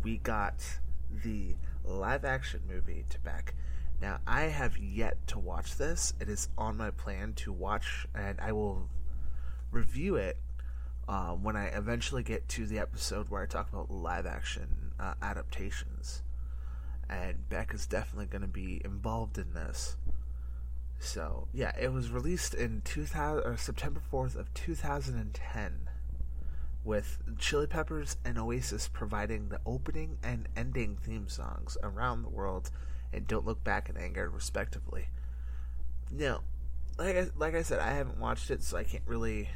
we 0.03 0.17
got 0.17 0.79
the 1.24 1.55
live 1.83 2.25
action 2.25 2.62
movie 2.67 3.05
to 3.09 3.19
Beck 3.19 3.55
now, 4.01 4.20
I 4.27 4.44
have 4.44 4.77
yet 4.77 5.25
to 5.27 5.39
watch 5.39 5.75
this. 5.77 6.13
It 6.22 6.30
is 6.30 6.50
on 6.58 6.77
my 6.77 6.92
plan 6.92 7.34
to 7.38 7.51
watch, 7.51 8.06
and 8.13 8.39
I 8.39 8.51
will 8.51 8.89
review 9.72 10.16
it 10.16 10.38
uh, 11.08 11.32
when 11.32 11.56
I 11.56 11.68
eventually 11.68 12.22
get 12.22 12.48
to 12.50 12.68
the 12.68 12.80
episode 12.80 13.30
where 13.30 13.42
I 13.42 13.48
talk 13.48 13.70
about 13.70 13.89
live 13.89 14.27
action 14.27 14.92
uh, 15.00 15.16
adaptations. 15.22 16.22
And 17.10 17.50
Beck 17.50 17.74
is 17.74 17.88
definitely 17.88 18.27
going 18.27 18.42
to 18.42 18.48
be 18.48 18.82
involved 18.86 19.38
in 19.38 19.54
this. 19.54 19.98
So, 21.00 21.48
yeah, 21.54 21.72
it 21.80 21.92
was 21.92 22.12
released 22.12 22.54
in 22.54 22.82
2000, 22.84 23.44
or 23.46 23.58
September 23.58 24.01
4th 24.12 24.36
of 24.36 24.54
2010 24.54 25.89
with 26.84 27.18
Chili 27.38 27.68
Peppers 27.68 28.18
and 28.24 28.38
Oasis 28.38 28.88
providing 28.88 29.50
the 29.50 29.60
opening 29.66 30.18
and 30.24 30.48
ending 30.56 30.98
theme 30.98 31.27
songs 31.27 31.77
around 31.82 32.22
the 32.22 32.30
world 32.30 32.70
and 33.14 33.28
Don't 33.28 33.46
Look 33.46 33.64
Back 33.64 33.90
in 33.90 33.98
Anger, 33.98 34.30
respectively. 34.30 35.08
Now, 36.12 36.42
like 36.98 37.16
I, 37.16 37.28
like 37.38 37.56
I 37.56 37.62
said, 37.62 37.80
I 37.80 37.92
haven't 37.92 38.20
watched 38.20 38.52
it, 38.52 38.64
so 38.64 38.78
I 38.78 38.84
can't 38.84 39.04
really 39.06 39.50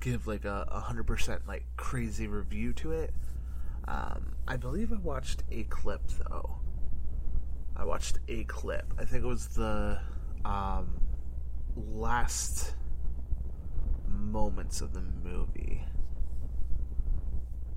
give 0.00 0.26
like 0.26 0.44
a 0.44 0.80
hundred 0.84 1.06
percent 1.06 1.46
like 1.46 1.64
crazy 1.76 2.26
review 2.26 2.72
to 2.74 2.92
it. 2.92 3.12
Um, 3.86 4.34
I 4.48 4.56
believe 4.56 4.92
I 4.92 4.96
watched 4.96 5.42
a 5.50 5.64
clip 5.64 6.02
though. 6.28 6.56
I 7.76 7.84
watched 7.84 8.18
a 8.28 8.44
clip. 8.44 8.92
I 8.98 9.04
think 9.04 9.24
it 9.24 9.26
was 9.26 9.48
the 9.48 10.00
um, 10.44 11.00
last 11.76 12.74
moments 14.08 14.80
of 14.80 14.92
the 14.92 15.02
movie 15.22 15.84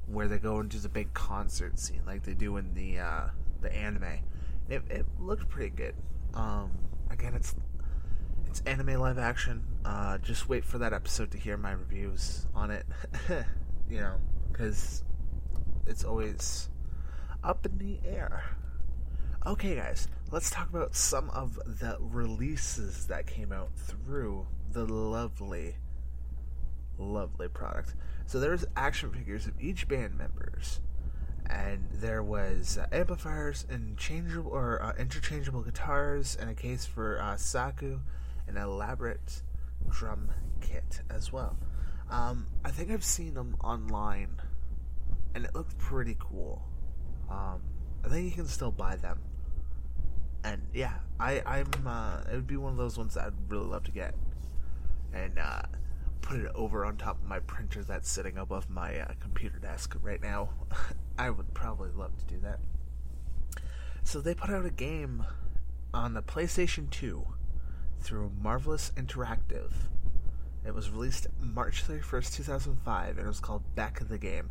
where 0.05 0.27
they 0.27 0.37
go 0.37 0.59
into 0.59 0.77
the 0.77 0.89
big 0.89 1.13
concert 1.13 1.79
scene, 1.79 2.01
like 2.05 2.23
they 2.23 2.33
do 2.33 2.57
in 2.57 2.73
the 2.73 2.99
uh, 2.99 3.27
the 3.61 3.75
anime. 3.75 4.19
It, 4.69 4.83
it 4.89 5.05
looked 5.19 5.47
pretty 5.49 5.69
good. 5.69 5.95
Um, 6.33 6.71
again, 7.09 7.33
it's 7.33 7.55
it's 8.47 8.61
anime 8.61 8.99
live 8.99 9.17
action. 9.17 9.63
Uh, 9.85 10.17
just 10.17 10.49
wait 10.49 10.63
for 10.63 10.77
that 10.79 10.93
episode 10.93 11.31
to 11.31 11.37
hear 11.37 11.57
my 11.57 11.71
reviews 11.71 12.47
on 12.53 12.71
it. 12.71 12.85
you 13.89 13.99
know, 13.99 14.15
because 14.51 15.03
it's 15.85 16.03
always 16.03 16.69
up 17.43 17.65
in 17.65 17.77
the 17.77 17.99
air. 18.07 18.43
Okay, 19.45 19.75
guys, 19.75 20.07
let's 20.31 20.49
talk 20.49 20.69
about 20.69 20.95
some 20.95 21.29
of 21.29 21.59
the 21.79 21.97
releases 21.99 23.07
that 23.07 23.27
came 23.27 23.53
out 23.53 23.69
through 23.75 24.45
the 24.71 24.85
lovely, 24.85 25.75
lovely 26.97 27.47
product. 27.47 27.95
So 28.25 28.39
there's 28.39 28.65
action 28.75 29.11
figures 29.11 29.47
of 29.47 29.53
each 29.61 29.87
band 29.87 30.17
members 30.17 30.81
and 31.49 31.87
there 31.93 32.23
was 32.23 32.77
uh, 32.77 32.87
amplifiers 32.91 33.65
and 33.69 33.97
changeable 33.97 34.51
or 34.51 34.81
uh, 34.83 34.93
interchangeable 34.99 35.61
guitars 35.61 36.37
and 36.39 36.49
a 36.49 36.53
case 36.53 36.85
for 36.85 37.21
uh, 37.21 37.37
Saku, 37.37 37.99
an 38.47 38.57
elaborate 38.57 39.41
drum 39.89 40.29
kit 40.61 41.01
as 41.09 41.31
well. 41.31 41.57
Um, 42.09 42.47
I 42.63 42.71
think 42.71 42.91
I've 42.91 43.03
seen 43.03 43.33
them 43.33 43.55
online, 43.63 44.41
and 45.35 45.45
it 45.45 45.53
looked 45.53 45.77
pretty 45.77 46.15
cool. 46.19 46.63
Um, 47.29 47.61
I 48.03 48.09
think 48.09 48.25
you 48.25 48.31
can 48.31 48.47
still 48.47 48.71
buy 48.71 48.95
them, 48.95 49.19
and 50.43 50.61
yeah, 50.73 50.93
I 51.19 51.41
I'm 51.45 51.69
uh, 51.85 52.21
it 52.31 52.35
would 52.35 52.47
be 52.47 52.57
one 52.57 52.71
of 52.71 52.77
those 52.77 52.97
ones 52.97 53.15
that 53.15 53.25
I'd 53.25 53.33
really 53.49 53.65
love 53.65 53.83
to 53.83 53.91
get, 53.91 54.15
and 55.13 55.37
uh, 55.37 55.63
put 56.21 56.39
it 56.39 56.51
over 56.55 56.85
on 56.85 56.97
top 56.97 57.21
of 57.21 57.27
my 57.27 57.39
printer 57.39 57.83
that's 57.83 58.09
sitting 58.09 58.37
above 58.37 58.69
my 58.69 58.99
uh, 58.99 59.11
computer 59.19 59.59
desk 59.59 59.95
right 60.01 60.21
now. 60.21 60.49
I 61.17 61.29
would 61.29 61.53
probably 61.53 61.89
love 61.89 62.17
to 62.17 62.25
do 62.25 62.39
that. 62.41 62.59
So 64.03 64.21
they 64.21 64.33
put 64.33 64.49
out 64.49 64.65
a 64.65 64.69
game 64.69 65.25
on 65.93 66.13
the 66.13 66.21
PlayStation 66.21 66.89
2 66.89 67.25
through 67.99 68.31
Marvelous 68.41 68.91
Interactive. 68.95 69.71
It 70.65 70.73
was 70.73 70.89
released 70.89 71.27
March 71.39 71.85
31st, 71.85 72.35
2005, 72.35 73.17
and 73.17 73.25
it 73.25 73.27
was 73.27 73.39
called 73.39 73.63
Beck 73.75 74.01
of 74.01 74.09
the 74.09 74.17
Game. 74.17 74.49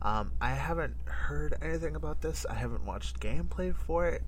Um, 0.00 0.32
I 0.40 0.50
haven't 0.50 0.96
heard 1.06 1.56
anything 1.60 1.96
about 1.96 2.20
this. 2.20 2.46
I 2.48 2.54
haven't 2.54 2.84
watched 2.84 3.20
gameplay 3.20 3.74
for 3.74 4.06
it. 4.06 4.22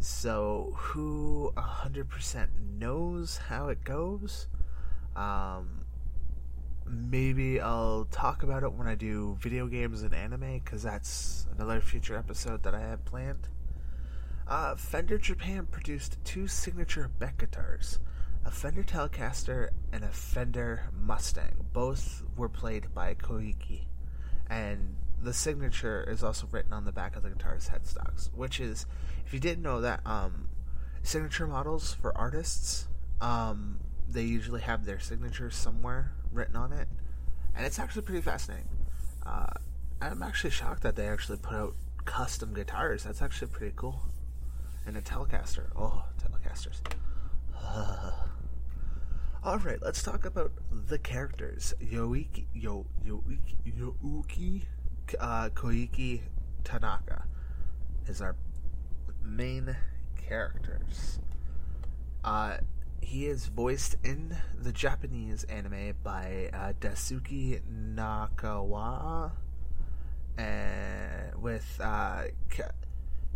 So, 0.00 0.74
who 0.76 1.52
100% 1.56 2.48
knows 2.78 3.36
how 3.48 3.68
it 3.68 3.82
goes? 3.84 4.46
Um, 5.16 5.77
maybe 6.88 7.60
I'll 7.60 8.06
talk 8.10 8.42
about 8.42 8.62
it 8.62 8.72
when 8.72 8.86
I 8.86 8.94
do 8.94 9.36
video 9.40 9.66
games 9.66 10.02
and 10.02 10.14
anime, 10.14 10.60
because 10.64 10.82
that's 10.82 11.46
another 11.56 11.80
future 11.80 12.16
episode 12.16 12.62
that 12.62 12.74
I 12.74 12.80
have 12.80 13.04
planned. 13.04 13.48
Uh, 14.46 14.76
Fender 14.76 15.18
Japan 15.18 15.66
produced 15.66 16.18
two 16.24 16.46
signature 16.46 17.10
Beck 17.18 17.38
guitars, 17.38 17.98
a 18.44 18.50
Fender 18.50 18.82
Telecaster 18.82 19.70
and 19.92 20.04
a 20.04 20.08
Fender 20.08 20.90
Mustang. 20.98 21.66
Both 21.72 22.24
were 22.36 22.48
played 22.48 22.94
by 22.94 23.14
Koike, 23.14 23.82
and 24.48 24.96
the 25.20 25.34
signature 25.34 26.04
is 26.08 26.22
also 26.22 26.48
written 26.50 26.72
on 26.72 26.84
the 26.84 26.92
back 26.92 27.16
of 27.16 27.22
the 27.22 27.30
guitar's 27.30 27.68
headstocks. 27.68 28.32
Which 28.32 28.60
is, 28.60 28.86
if 29.26 29.34
you 29.34 29.40
didn't 29.40 29.62
know 29.62 29.80
that, 29.82 30.00
um, 30.06 30.48
signature 31.02 31.46
models 31.46 31.94
for 31.94 32.16
artists 32.16 32.88
um, 33.20 33.80
they 34.08 34.22
usually 34.22 34.60
have 34.60 34.84
their 34.84 34.98
signature 34.98 35.50
somewhere 35.50 36.12
written 36.32 36.56
on 36.56 36.72
it, 36.72 36.88
and 37.54 37.66
it's 37.66 37.78
actually 37.78 38.02
pretty 38.02 38.20
fascinating. 38.22 38.68
Uh, 39.24 39.46
I'm 40.00 40.22
actually 40.22 40.50
shocked 40.50 40.82
that 40.82 40.96
they 40.96 41.08
actually 41.08 41.38
put 41.38 41.54
out 41.54 41.74
custom 42.04 42.54
guitars. 42.54 43.04
That's 43.04 43.20
actually 43.20 43.48
pretty 43.48 43.74
cool. 43.76 44.02
And 44.86 44.96
a 44.96 45.02
Telecaster. 45.02 45.66
Oh, 45.76 46.04
Telecasters. 46.22 46.80
All 49.44 49.58
right, 49.58 49.78
let's 49.82 50.02
talk 50.02 50.24
about 50.24 50.52
the 50.88 50.98
characters. 50.98 51.74
Yoiki, 51.82 52.46
Yo, 52.54 52.86
Yoiki, 53.06 53.42
Youki, 53.66 54.62
uh, 55.20 55.48
Koiki 55.50 56.20
Tanaka 56.64 57.24
is 58.06 58.20
our 58.20 58.36
main 59.22 59.76
characters. 60.16 61.18
Uh, 62.24 62.58
he 63.00 63.26
is 63.26 63.46
voiced 63.46 63.96
in 64.04 64.36
the 64.54 64.72
Japanese 64.72 65.44
anime 65.44 65.94
by 66.02 66.50
uh, 66.52 66.72
Daisuke 66.80 67.60
Nakawa, 67.94 69.32
and 70.36 71.34
with 71.40 71.80
uh, 71.82 72.24
Ka- 72.50 72.72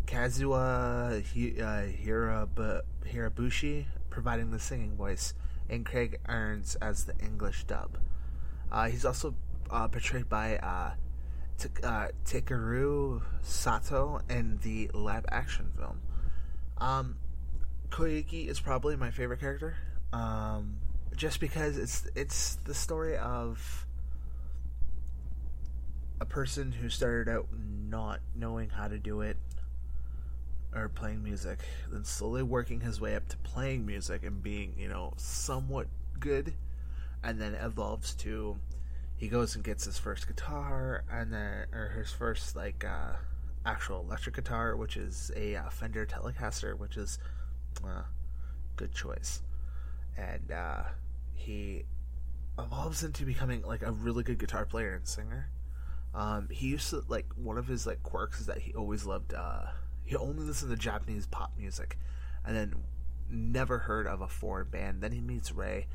Kazuha 0.06 1.22
Hi- 1.24 1.62
uh, 1.62 1.86
Hirab- 2.04 2.82
Hirabushi 3.06 3.86
providing 4.10 4.50
the 4.50 4.58
singing 4.58 4.96
voice, 4.96 5.34
and 5.70 5.86
Craig 5.86 6.18
Ernst 6.28 6.76
as 6.82 7.04
the 7.04 7.14
English 7.18 7.64
dub. 7.64 7.98
Uh, 8.70 8.88
he's 8.88 9.04
also 9.04 9.34
uh, 9.70 9.88
portrayed 9.88 10.28
by 10.28 10.58
uh, 10.58 10.92
T- 11.58 11.68
Takeru 12.24 13.22
Sato 13.40 14.20
in 14.28 14.58
the 14.62 14.90
live 14.92 15.24
action 15.30 15.70
film. 15.76 16.00
Um, 16.78 17.16
Koyuki 17.92 18.48
is 18.48 18.58
probably 18.58 18.96
my 18.96 19.10
favorite 19.10 19.40
character, 19.40 19.76
um, 20.14 20.78
just 21.14 21.40
because 21.40 21.76
it's 21.76 22.06
it's 22.14 22.54
the 22.64 22.74
story 22.74 23.18
of 23.18 23.86
a 26.18 26.24
person 26.24 26.72
who 26.72 26.88
started 26.88 27.30
out 27.30 27.48
not 27.90 28.20
knowing 28.34 28.70
how 28.70 28.88
to 28.88 28.98
do 28.98 29.20
it 29.20 29.36
or 30.74 30.88
playing 30.88 31.22
music, 31.22 31.58
then 31.90 32.02
slowly 32.02 32.42
working 32.42 32.80
his 32.80 32.98
way 32.98 33.14
up 33.14 33.28
to 33.28 33.36
playing 33.38 33.84
music 33.84 34.24
and 34.24 34.42
being, 34.42 34.72
you 34.78 34.88
know, 34.88 35.12
somewhat 35.18 35.86
good, 36.18 36.54
and 37.22 37.38
then 37.38 37.54
evolves 37.54 38.14
to 38.14 38.56
he 39.18 39.28
goes 39.28 39.54
and 39.54 39.62
gets 39.62 39.84
his 39.84 39.98
first 39.98 40.26
guitar 40.26 41.04
and 41.12 41.30
then 41.30 41.66
or 41.74 41.92
his 41.94 42.10
first 42.10 42.56
like 42.56 42.86
uh, 42.86 43.12
actual 43.66 44.00
electric 44.00 44.36
guitar, 44.36 44.76
which 44.76 44.96
is 44.96 45.30
a 45.36 45.56
uh, 45.56 45.68
Fender 45.68 46.06
Telecaster, 46.06 46.78
which 46.78 46.96
is 46.96 47.18
uh, 47.84 48.02
good 48.76 48.94
choice, 48.94 49.42
and 50.16 50.50
uh, 50.50 50.82
he 51.34 51.84
evolves 52.58 53.02
into 53.02 53.24
becoming 53.24 53.62
like 53.62 53.82
a 53.82 53.92
really 53.92 54.22
good 54.22 54.38
guitar 54.38 54.64
player 54.64 54.94
and 54.94 55.06
singer. 55.06 55.48
Um, 56.14 56.48
he 56.50 56.68
used 56.68 56.90
to 56.90 57.02
like 57.08 57.26
one 57.36 57.58
of 57.58 57.66
his 57.66 57.86
like 57.86 58.02
quirks 58.02 58.40
is 58.40 58.46
that 58.46 58.58
he 58.58 58.74
always 58.74 59.06
loved. 59.06 59.34
Uh, 59.34 59.66
he 60.04 60.16
only 60.16 60.44
listened 60.44 60.70
to 60.70 60.76
Japanese 60.76 61.26
pop 61.26 61.52
music, 61.58 61.98
and 62.44 62.56
then 62.56 62.74
never 63.30 63.78
heard 63.78 64.06
of 64.06 64.20
a 64.20 64.28
foreign 64.28 64.68
band. 64.68 65.02
Then 65.02 65.12
he 65.12 65.20
meets 65.20 65.52
Ray 65.52 65.86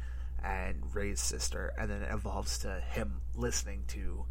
and 0.43 0.83
Ray's 0.93 1.21
sister, 1.21 1.73
and 1.77 1.89
then 1.89 2.01
it 2.01 2.11
evolves 2.11 2.57
to 2.59 2.79
him 2.79 3.21
listening 3.35 3.83
to 3.89 4.25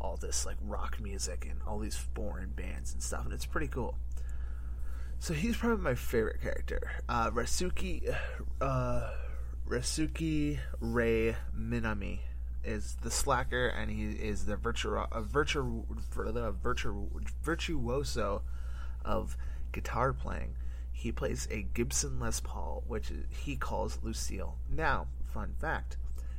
all 0.00 0.16
this 0.16 0.46
like 0.46 0.56
rock 0.62 1.00
music 1.00 1.46
and 1.48 1.60
all 1.66 1.78
these 1.78 1.96
foreign 1.96 2.50
bands 2.50 2.92
and 2.92 3.02
stuff, 3.02 3.24
and 3.24 3.32
it's 3.32 3.46
pretty 3.46 3.68
cool. 3.68 3.96
So 5.20 5.34
he's 5.34 5.56
probably 5.56 5.82
my 5.82 5.94
favorite 5.94 6.40
character. 6.40 6.80
Uh, 7.08 7.30
Rasuki, 7.30 8.14
uh, 8.60 9.10
Rasuki 9.68 10.58
Ray 10.80 11.36
Minami 11.56 12.20
is 12.64 12.96
the 13.02 13.10
slacker, 13.10 13.66
and 13.66 13.90
he 13.90 14.10
is 14.10 14.46
the 14.46 14.56
virtu, 14.56 14.96
virtu, 15.20 15.84
virtuoso 17.42 18.42
of 19.04 19.36
guitar 19.72 20.12
playing. 20.12 20.54
He 20.92 21.12
plays 21.12 21.48
a 21.50 21.62
Gibson 21.62 22.20
Les 22.20 22.40
Paul, 22.40 22.84
which 22.86 23.12
he 23.28 23.56
calls 23.56 23.98
Lucille. 24.02 24.56
Now, 24.70 25.08
fun 25.32 25.54
fact: 25.60 25.96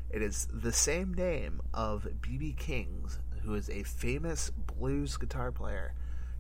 it 0.09 0.21
is 0.21 0.47
the 0.51 0.71
same 0.71 1.13
name 1.13 1.61
of 1.73 2.07
BB 2.21 2.57
King's, 2.57 3.19
who 3.43 3.55
is 3.55 3.69
a 3.69 3.83
famous 3.83 4.49
blues 4.49 5.17
guitar 5.17 5.51
player. 5.51 5.93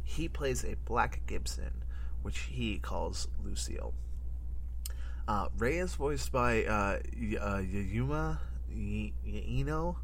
He 0.03 0.27
plays 0.27 0.63
a 0.63 0.75
black 0.85 1.21
Gibson, 1.27 1.83
which 2.21 2.39
he 2.39 2.77
calls 2.79 3.27
Lucille. 3.43 3.93
Uh, 5.27 5.47
Ray 5.57 5.77
is 5.77 5.95
voiced 5.95 6.31
by 6.31 6.63
uh, 6.63 6.99
y- 7.15 7.37
uh, 7.39 7.57
Yayuma 7.59 8.39
y- 8.71 9.13
Ino 9.25 9.99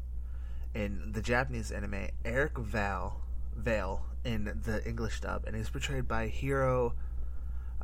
in 0.74 1.10
the 1.12 1.22
Japanese 1.22 1.72
anime, 1.72 2.08
Eric 2.24 2.58
Val 2.58 3.20
Vale 3.56 4.04
in 4.24 4.60
the 4.64 4.86
English 4.86 5.20
dub, 5.20 5.44
and 5.46 5.56
is 5.56 5.70
portrayed 5.70 6.06
by 6.06 6.28
Hiro 6.28 6.94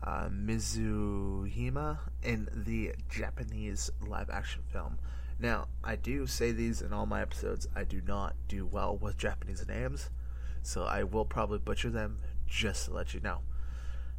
uh, 0.03 0.29
Mizuhima 0.29 1.99
in 2.23 2.49
the 2.53 2.93
Japanese 3.09 3.91
live 4.07 4.31
action 4.31 4.63
film. 4.73 4.99
Now, 5.39 5.67
I 5.83 5.97
do 5.97 6.27
say 6.27 6.53
these 6.53 6.83
in 6.83 6.93
all 6.93 7.07
my 7.07 7.23
episodes. 7.23 7.67
I 7.75 7.85
do 7.85 8.01
not 8.07 8.35
do 8.47 8.67
well 8.67 8.97
with 8.97 9.17
Japanese 9.17 9.67
names, 9.67 10.11
so 10.63 10.85
I 10.85 11.03
will 11.03 11.25
probably 11.25 11.59
butcher 11.59 11.91
them 11.91 12.19
just 12.47 12.87
to 12.87 12.95
let 12.95 13.15
you 13.15 13.21
know. 13.21 13.41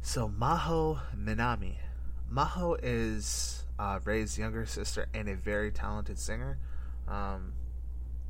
So, 0.06 0.28
Maho 0.28 1.00
Minami. 1.18 1.76
Maho 2.30 2.78
is 2.82 3.64
uh, 3.78 4.00
Ray's 4.04 4.36
younger 4.38 4.66
sister 4.66 5.08
and 5.14 5.30
a 5.30 5.34
very 5.34 5.72
talented 5.72 6.18
singer. 6.18 6.58
Um, 7.08 7.54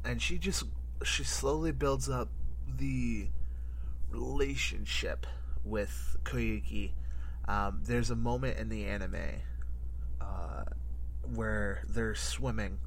and 0.05 0.23
she 0.23 0.39
just 0.39 0.67
she 1.03 1.25
slowly 1.25 1.73
builds 1.73 2.09
up 2.09 2.29
the 2.69 3.27
relationship 4.09 5.27
with 5.65 6.17
Koyuki. 6.23 6.93
Um, 7.49 7.81
there's 7.83 8.09
a 8.09 8.17
moment 8.17 8.57
in 8.57 8.69
the 8.69 8.85
anime 8.85 9.43
uh, 10.21 10.63
where 11.35 11.83
they're 11.89 12.15
swimming, 12.15 12.79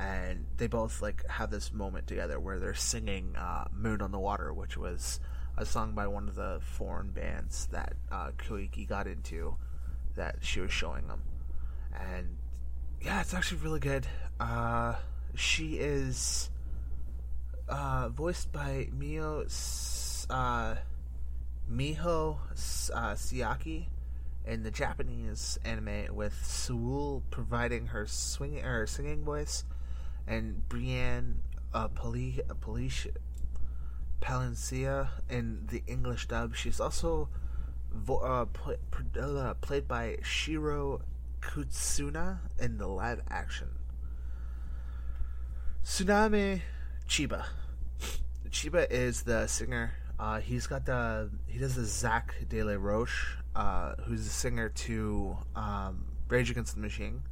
and 0.00 0.46
they 0.56 0.66
both 0.66 1.00
like 1.00 1.24
have 1.28 1.52
this 1.52 1.72
moment 1.72 2.08
together 2.08 2.40
where 2.40 2.58
they're 2.58 2.74
singing 2.74 3.36
uh, 3.36 3.68
"Moon 3.72 4.02
on 4.02 4.10
the 4.10 4.18
Water," 4.18 4.52
which 4.52 4.76
was 4.76 5.20
a 5.56 5.64
song 5.64 5.92
by 5.92 6.06
one 6.06 6.28
of 6.28 6.34
the 6.34 6.58
foreign 6.60 7.10
bands 7.10 7.68
that 7.72 7.94
uh, 8.10 8.30
Koyuki 8.38 8.88
got 8.88 9.06
into 9.06 9.56
that 10.16 10.36
she 10.40 10.60
was 10.60 10.72
showing 10.72 11.06
them, 11.06 11.22
and 11.94 12.36
yeah, 13.02 13.20
it's 13.20 13.34
actually 13.34 13.60
really 13.62 13.80
good. 13.80 14.06
Uh, 14.38 14.94
she 15.34 15.74
is 15.74 16.50
uh, 17.68 18.08
voiced 18.08 18.52
by 18.52 18.88
Mio 18.92 19.44
uh, 20.28 20.74
Miho 21.70 22.38
uh, 22.94 23.14
Siaki 23.14 23.86
in 24.46 24.62
the 24.62 24.70
Japanese 24.70 25.58
anime, 25.64 26.14
with 26.14 26.34
Seul 26.44 27.22
providing 27.30 27.88
her 27.88 28.06
swinging 28.06 28.64
her 28.64 28.86
singing 28.86 29.24
voice, 29.24 29.64
and 30.26 30.68
Brienne 30.68 31.42
uh, 31.74 31.88
Palencia 34.20 35.08
in 35.28 35.66
the 35.66 35.82
English 35.86 36.28
dub. 36.28 36.54
She's 36.54 36.80
also 36.80 37.28
vo- 37.92 38.18
uh, 38.18 38.44
pl- 38.46 38.76
pr- 38.90 39.20
uh, 39.20 39.54
played 39.54 39.88
by 39.88 40.18
Shiro 40.22 41.02
Kutsuna 41.40 42.38
in 42.58 42.78
the 42.78 42.86
live 42.86 43.22
action. 43.30 43.68
Tsunami 45.84 46.60
Chiba. 47.08 47.44
Chiba 48.50 48.90
is 48.90 49.22
the 49.22 49.46
singer. 49.46 49.92
Uh, 50.18 50.40
he's 50.40 50.66
got 50.66 50.84
the 50.84 51.30
he 51.46 51.58
does 51.58 51.74
the 51.76 51.84
Zack 51.84 52.34
de 52.48 52.62
la 52.62 52.74
Rocha, 52.74 53.12
uh, 53.56 53.94
who's 54.04 54.24
the 54.24 54.30
singer 54.30 54.68
to 54.68 55.36
um, 55.56 56.04
Rage 56.28 56.50
Against 56.50 56.74
the 56.74 56.80
Machine. 56.80 57.22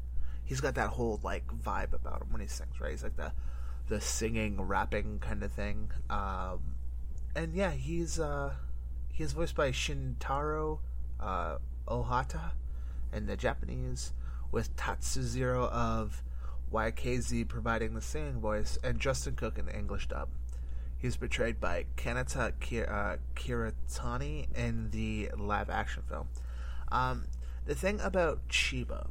He's 0.45 0.61
got 0.61 0.75
that 0.77 0.89
whole 0.89 1.21
like 1.23 1.47
vibe 1.49 1.93
about 1.93 2.23
him 2.23 2.33
when 2.33 2.41
he 2.41 2.47
sings, 2.47 2.81
right? 2.81 2.93
He's 2.93 3.03
like 3.03 3.17
the 3.17 3.33
the 3.89 4.01
singing, 4.01 4.61
rapping 4.61 5.19
kind 5.19 5.43
of 5.43 5.53
thing. 5.53 5.91
Um, 6.09 6.61
and 7.35 7.55
yeah, 7.55 7.71
he's 7.71 8.19
uh, 8.19 8.55
he 9.13 9.25
is 9.25 9.33
voiced 9.33 9.55
by 9.55 9.71
Shintaro 9.71 10.79
uh, 11.21 11.59
Ohata 11.87 12.53
in 13.13 13.27
the 13.27 13.37
Japanese, 13.37 14.13
with 14.51 14.75
Tatsuzero 14.77 15.71
of 15.71 16.23
YKZ 16.73 17.49
providing 17.49 17.95
the 17.95 18.03
singing 18.03 18.41
voice, 18.41 18.79
and 18.83 18.99
Justin 18.99 19.35
Cook 19.35 19.59
in 19.59 19.67
the 19.67 19.77
English 19.77 20.09
dub. 20.09 20.29
He's 20.97 21.17
portrayed 21.17 21.61
by 21.61 21.87
Kanata 21.97 22.53
Ki- 22.61 22.83
uh, 22.83 23.17
Kiratani 23.37 24.55
in 24.57 24.91
the 24.91 25.31
live 25.37 25.71
action 25.71 26.03
film. 26.09 26.29
Um, 26.91 27.27
the 27.67 27.75
thing 27.75 28.01
about 28.01 28.49
Chiba, 28.49 29.07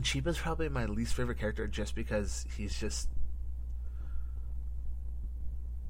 Chiba's 0.00 0.38
probably 0.38 0.68
my 0.68 0.84
least 0.84 1.14
favorite 1.14 1.38
character 1.38 1.66
just 1.66 1.94
because 1.94 2.46
he's 2.56 2.78
just 2.78 3.08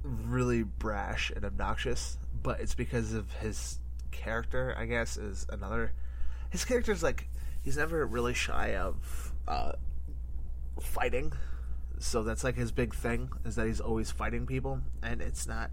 really 0.03 0.63
brash 0.63 1.31
and 1.35 1.45
obnoxious, 1.45 2.19
but 2.43 2.61
it's 2.61 2.75
because 2.75 3.13
of 3.13 3.31
his 3.33 3.79
character, 4.11 4.75
I 4.77 4.87
guess, 4.87 5.17
is 5.17 5.47
another. 5.51 5.93
His 6.51 6.65
character's 6.65 7.03
like 7.03 7.29
he's 7.63 7.77
never 7.77 8.07
really 8.07 8.35
shy 8.35 8.77
of 8.77 9.33
uh, 9.47 9.73
fighting. 10.81 11.33
So 11.99 12.23
that's 12.23 12.45
like 12.45 12.57
his 12.57 12.71
big 12.71 12.95
thing 12.95 13.31
is 13.45 13.57
that 13.57 13.67
he's 13.67 13.81
always 13.81 14.11
fighting 14.11 14.47
people, 14.47 14.81
and 15.03 15.21
it's 15.21 15.47
not, 15.47 15.71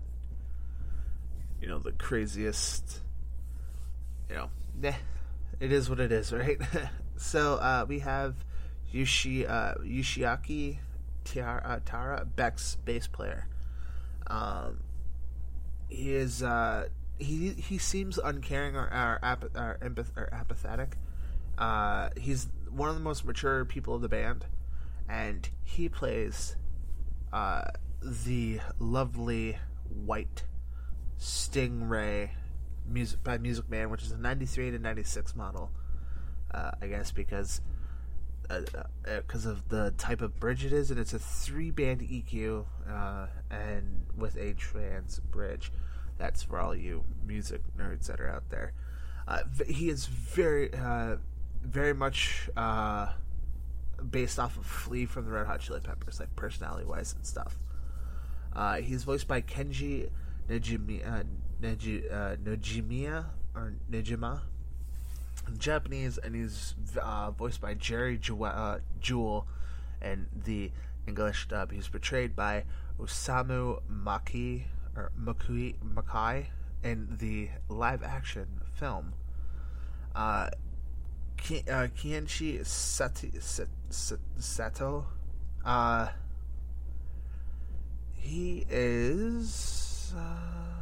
you 1.62 1.68
know, 1.68 1.80
the 1.80 1.92
craziest. 1.92 3.02
You 4.30 4.36
know, 4.36 4.50
it 5.60 5.72
is 5.72 5.90
what 5.90 6.00
it 6.00 6.12
is, 6.12 6.34
right? 6.34 6.58
so 7.18 7.56
uh, 7.56 7.86
we 7.88 8.00
have 8.00 8.36
Yushi 8.94 9.50
uh, 9.50 9.76
Yushiaki 9.84 10.80
Tiara, 11.24 11.82
Tara 11.86 12.26
Beck's 12.26 12.76
bass 12.86 13.08
player. 13.08 13.48
Um, 14.28 14.80
he 15.90 16.14
is 16.14 16.42
uh, 16.42 16.88
he 17.18 17.52
he 17.52 17.78
seems 17.78 18.18
uncaring 18.18 18.76
or 18.76 18.86
or, 18.86 19.20
apath- 19.24 19.56
or, 19.56 19.78
empath- 19.82 20.18
or 20.18 20.30
apathetic. 20.34 20.98
Uh, 21.58 22.10
he's 22.18 22.48
one 22.70 22.90
of 22.90 22.96
the 22.96 23.02
most 23.02 23.26
mature 23.26 23.64
people 23.66 23.96
of 23.96 24.02
the 24.02 24.10
band, 24.10 24.46
and 25.08 25.50
he 25.64 25.88
plays 25.88 26.56
uh, 27.32 27.66
the 28.02 28.60
lovely 28.80 29.58
white 29.90 30.44
Stingray 31.20 32.32
music 32.88 33.24
by 33.24 33.38
Music 33.38 33.70
Man, 33.70 33.90
which 33.90 34.04
is 34.04 34.12
a 34.12 34.18
'93 34.18 34.72
to 34.72 34.80
'96 34.80 35.36
model. 35.36 35.72
Uh, 36.54 36.72
I 36.82 36.88
guess 36.88 37.12
because 37.12 37.62
because 39.04 39.46
of 39.46 39.70
the 39.70 39.94
type 39.98 40.22
of 40.22 40.40
bridge 40.40 40.66
it 40.66 40.74
is, 40.74 40.92
and 40.92 41.00
it's 41.00 41.14
a 41.14 41.20
three 41.20 41.72
band 41.72 42.02
EQ 42.02 42.66
uh, 42.90 43.28
and 43.50 44.06
with 44.18 44.36
a 44.38 44.54
trans 44.54 45.20
bridge. 45.20 45.72
That's 46.18 46.44
for 46.44 46.60
all 46.60 46.76
you 46.76 47.04
music 47.26 47.62
nerds 47.78 48.08
that 48.08 48.20
are 48.20 48.30
out 48.30 48.50
there. 48.50 48.74
Uh, 49.28 49.44
he 49.68 49.90
is 49.90 50.06
very, 50.06 50.74
uh, 50.74 51.18
very 51.62 51.94
much 51.94 52.50
uh, 52.56 53.12
based 54.10 54.40
off 54.40 54.58
of 54.58 54.66
Flea 54.66 55.06
from 55.06 55.26
the 55.26 55.32
Red 55.32 55.48
Hot 55.48 55.60
Chili 55.60 55.80
Peppers, 55.82 56.20
like 56.20 56.36
personality 56.36 56.86
wise 56.86 57.14
and 57.14 57.26
stuff. 57.26 57.58
Uh, 58.54 58.78
he's 58.78 59.04
voiced 59.04 59.28
by 59.28 59.42
Kenji 59.42 60.10
uh, 60.50 60.54
uh, 60.54 61.24
Nojimiya 61.62 63.26
or 63.56 63.74
Nejima 63.92 64.42
Japanese, 65.58 66.18
and 66.18 66.36
he's 66.36 66.76
uh, 67.02 67.32
voiced 67.32 67.62
by 67.62 67.74
Jerry 67.74 68.18
Jewell, 68.18 68.52
uh, 68.54 68.80
Jewell 69.00 69.48
in 70.02 70.28
the 70.46 70.72
English 71.08 71.48
dub. 71.48 71.72
He's 71.72 71.88
portrayed 71.88 72.36
by 72.36 72.64
Osamu 73.00 73.82
Maki 73.92 74.64
or 74.96 75.12
Makui 75.20 75.76
Makai 75.84 76.48
in 76.84 77.18
the 77.20 77.50
live 77.70 78.04
action 78.04 78.62
film. 78.74 79.14
Uh, 80.16 80.50
Ki, 81.38 81.64
uh, 81.70 81.88
Kienchi 81.88 82.66
Sati, 82.66 83.32
Sa- 83.40 83.64
Sa- 83.90 84.16
Sato. 84.40 85.06
Uh, 85.66 86.08
he 88.14 88.66
is. 88.70 90.14
Uh, 90.16 90.75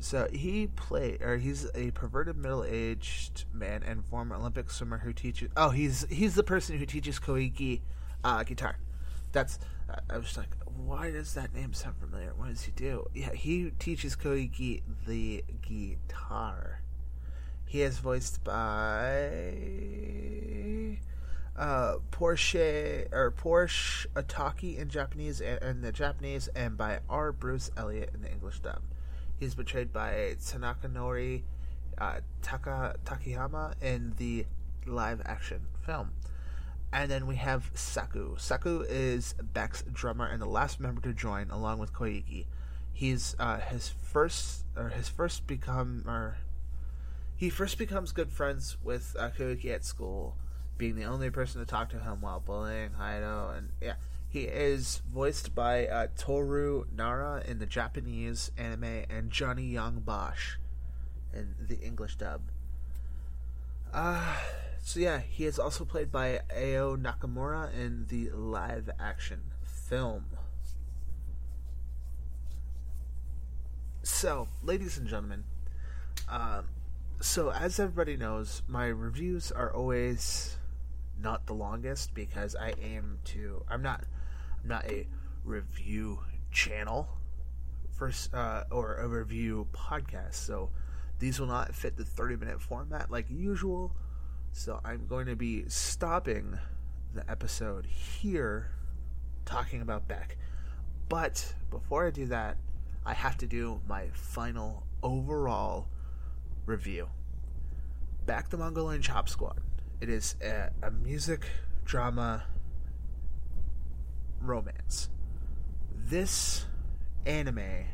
So 0.00 0.28
he 0.32 0.66
play 0.66 1.18
or 1.20 1.36
he's 1.36 1.68
a 1.74 1.90
perverted 1.92 2.36
middle-aged 2.36 3.44
man 3.52 3.82
and 3.82 4.04
former 4.04 4.36
Olympic 4.36 4.70
swimmer 4.70 4.98
who 4.98 5.12
teaches. 5.12 5.50
Oh, 5.56 5.70
he's 5.70 6.06
he's 6.10 6.34
the 6.34 6.42
person 6.42 6.78
who 6.78 6.86
teaches 6.86 7.18
Koiki 7.18 7.80
uh, 8.24 8.42
guitar. 8.44 8.78
That's 9.32 9.58
I 10.08 10.18
was 10.18 10.36
like, 10.36 10.56
why 10.64 11.10
does 11.10 11.34
that 11.34 11.54
name 11.54 11.72
sound 11.72 11.96
familiar? 11.96 12.32
What 12.36 12.48
does 12.48 12.62
he 12.62 12.72
do? 12.72 13.06
Yeah, 13.14 13.32
he 13.32 13.70
teaches 13.78 14.16
Koiki 14.16 14.82
the 15.06 15.44
guitar. 15.62 16.80
He 17.66 17.82
is 17.82 17.98
voiced 17.98 18.42
by 18.42 19.52
uh, 21.56 21.98
Porsche 22.10 23.12
or 23.12 23.30
Porsche 23.30 24.06
Ataki 24.14 24.76
in 24.78 24.88
Japanese 24.88 25.40
and 25.40 25.62
in 25.62 25.80
the 25.82 25.92
Japanese, 25.92 26.48
and 26.48 26.76
by 26.76 27.00
R. 27.08 27.32
Bruce 27.32 27.70
Elliott 27.76 28.10
in 28.14 28.22
the 28.22 28.30
English 28.30 28.60
dub. 28.60 28.80
He's 29.40 29.54
portrayed 29.54 29.90
by 29.92 30.36
Tanaka 30.46 30.86
Nori 30.86 31.42
uh, 31.98 32.20
Taka 32.42 32.96
Takayama 33.04 33.74
in 33.82 34.14
the 34.16 34.46
live 34.86 35.22
action 35.24 35.62
film. 35.84 36.12
And 36.92 37.10
then 37.10 37.26
we 37.26 37.36
have 37.36 37.70
Saku. 37.74 38.36
Saku 38.36 38.82
is 38.82 39.34
Beck's 39.40 39.82
drummer 39.92 40.26
and 40.26 40.42
the 40.42 40.46
last 40.46 40.80
member 40.80 41.00
to 41.02 41.12
join, 41.12 41.50
along 41.50 41.78
with 41.78 41.92
Koiki. 41.92 42.46
He's 42.92 43.36
uh, 43.38 43.60
his 43.60 43.88
first, 43.88 44.64
or 44.76 44.88
his 44.88 45.08
first 45.08 45.46
become, 45.46 46.04
or 46.06 46.38
he 47.36 47.48
first 47.48 47.78
becomes 47.78 48.12
good 48.12 48.32
friends 48.32 48.76
with 48.82 49.16
uh, 49.18 49.30
Koiki 49.30 49.72
at 49.72 49.84
school, 49.84 50.36
being 50.76 50.96
the 50.96 51.04
only 51.04 51.30
person 51.30 51.60
to 51.60 51.66
talk 51.66 51.90
to 51.90 52.00
him 52.00 52.20
while 52.20 52.40
bullying 52.40 52.90
Haido. 53.00 53.56
And 53.56 53.70
yeah, 53.80 53.94
he 54.30 54.42
is 54.42 55.02
voiced 55.12 55.56
by 55.56 55.88
uh, 55.88 56.06
Toru 56.16 56.84
Nara 56.96 57.42
in 57.44 57.58
the 57.58 57.66
Japanese 57.66 58.52
anime 58.56 59.04
and 59.10 59.30
Johnny 59.30 59.64
Young 59.64 59.98
Bosch 59.98 60.54
in 61.34 61.56
the 61.58 61.80
English 61.80 62.14
dub. 62.14 62.42
Uh, 63.92 64.36
so 64.80 65.00
yeah, 65.00 65.18
he 65.18 65.46
is 65.46 65.58
also 65.58 65.84
played 65.84 66.12
by 66.12 66.42
Ao 66.54 66.96
Nakamura 66.96 67.74
in 67.74 68.06
the 68.06 68.30
live 68.30 68.88
action 69.00 69.40
film. 69.64 70.26
So, 74.04 74.46
ladies 74.62 74.96
and 74.96 75.08
gentlemen, 75.08 75.42
um, 76.28 76.66
so 77.20 77.50
as 77.50 77.80
everybody 77.80 78.16
knows, 78.16 78.62
my 78.68 78.86
reviews 78.86 79.50
are 79.50 79.74
always 79.74 80.56
not 81.22 81.46
the 81.46 81.54
longest 81.54 82.14
because 82.14 82.56
I 82.56 82.74
aim 82.82 83.18
to. 83.26 83.64
I'm 83.68 83.82
not. 83.82 84.04
I'm 84.62 84.68
not 84.68 84.84
a 84.86 85.06
review 85.44 86.20
channel 86.50 87.08
for 87.96 88.12
uh, 88.32 88.64
or 88.70 88.96
a 88.96 89.08
review 89.08 89.68
podcast. 89.72 90.34
So 90.34 90.70
these 91.18 91.38
will 91.38 91.46
not 91.46 91.74
fit 91.74 91.96
the 91.96 92.04
30 92.04 92.36
minute 92.36 92.60
format 92.60 93.10
like 93.10 93.26
usual. 93.30 93.94
So 94.52 94.80
I'm 94.84 95.06
going 95.06 95.26
to 95.26 95.36
be 95.36 95.64
stopping 95.68 96.58
the 97.14 97.28
episode 97.30 97.86
here 97.86 98.70
talking 99.44 99.82
about 99.82 100.08
Beck. 100.08 100.36
But 101.08 101.54
before 101.70 102.06
I 102.06 102.10
do 102.10 102.26
that, 102.26 102.56
I 103.04 103.14
have 103.14 103.36
to 103.38 103.46
do 103.46 103.80
my 103.88 104.08
final 104.12 104.86
overall 105.02 105.88
review. 106.66 107.08
Beck 108.26 108.48
the 108.48 108.56
Mongolian 108.56 109.02
Chop 109.02 109.28
Squad. 109.28 109.60
It 110.00 110.08
is 110.08 110.36
a, 110.42 110.70
a 110.82 110.90
music 110.90 111.46
drama 111.84 112.44
romance. 114.40 115.10
This 115.94 116.66
anime 117.26 117.84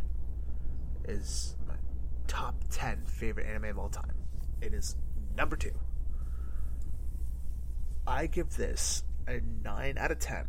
is 1.04 1.56
my 1.66 1.74
top 2.28 2.54
10 2.70 3.04
favorite 3.06 3.46
anime 3.46 3.64
of 3.70 3.78
all 3.78 3.88
time. 3.88 4.14
It 4.60 4.72
is 4.72 4.96
number 5.36 5.56
two. 5.56 5.72
I 8.06 8.26
give 8.26 8.56
this 8.56 9.02
a 9.26 9.40
9 9.64 9.98
out 9.98 10.12
of 10.12 10.18
10 10.20 10.46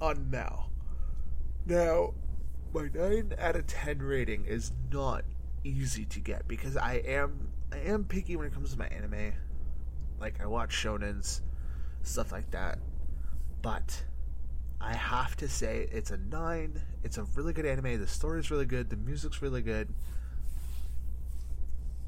on 0.00 0.30
now. 0.30 0.70
Now, 1.66 2.14
my 2.72 2.88
9 2.94 3.34
out 3.38 3.56
of 3.56 3.66
10 3.66 3.98
rating 3.98 4.46
is 4.46 4.72
not 4.90 5.24
easy 5.64 6.06
to 6.06 6.20
get 6.20 6.48
because 6.48 6.78
I 6.78 6.94
am 6.94 7.50
I 7.72 7.78
am 7.78 8.04
picky 8.04 8.36
when 8.36 8.46
it 8.46 8.54
comes 8.54 8.72
to 8.72 8.78
my 8.78 8.88
anime. 8.88 9.34
Like 10.20 10.40
I 10.40 10.46
watch 10.46 10.70
shonens, 10.70 11.40
stuff 12.02 12.32
like 12.32 12.50
that. 12.50 12.78
But 13.62 14.04
I 14.80 14.94
have 14.94 15.36
to 15.36 15.48
say 15.48 15.88
it's 15.90 16.10
a 16.10 16.16
9. 16.16 16.80
It's 17.04 17.18
a 17.18 17.24
really 17.34 17.52
good 17.52 17.66
anime. 17.66 17.98
The 17.98 18.06
story's 18.06 18.50
really 18.50 18.66
good. 18.66 18.90
The 18.90 18.96
music's 18.96 19.42
really 19.42 19.62
good. 19.62 19.92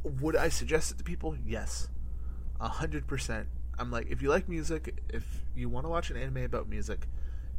Would 0.04 0.36
I 0.36 0.48
suggest 0.48 0.90
it 0.90 0.98
to 0.98 1.04
people? 1.04 1.36
Yes. 1.46 1.88
A 2.60 2.68
hundred 2.68 3.06
percent. 3.06 3.48
I'm 3.78 3.90
like, 3.90 4.08
if 4.10 4.22
you 4.22 4.28
like 4.28 4.48
music, 4.48 5.00
if 5.08 5.24
you 5.54 5.68
want 5.68 5.86
to 5.86 5.90
watch 5.90 6.10
an 6.10 6.16
anime 6.16 6.38
about 6.38 6.68
music, 6.68 7.08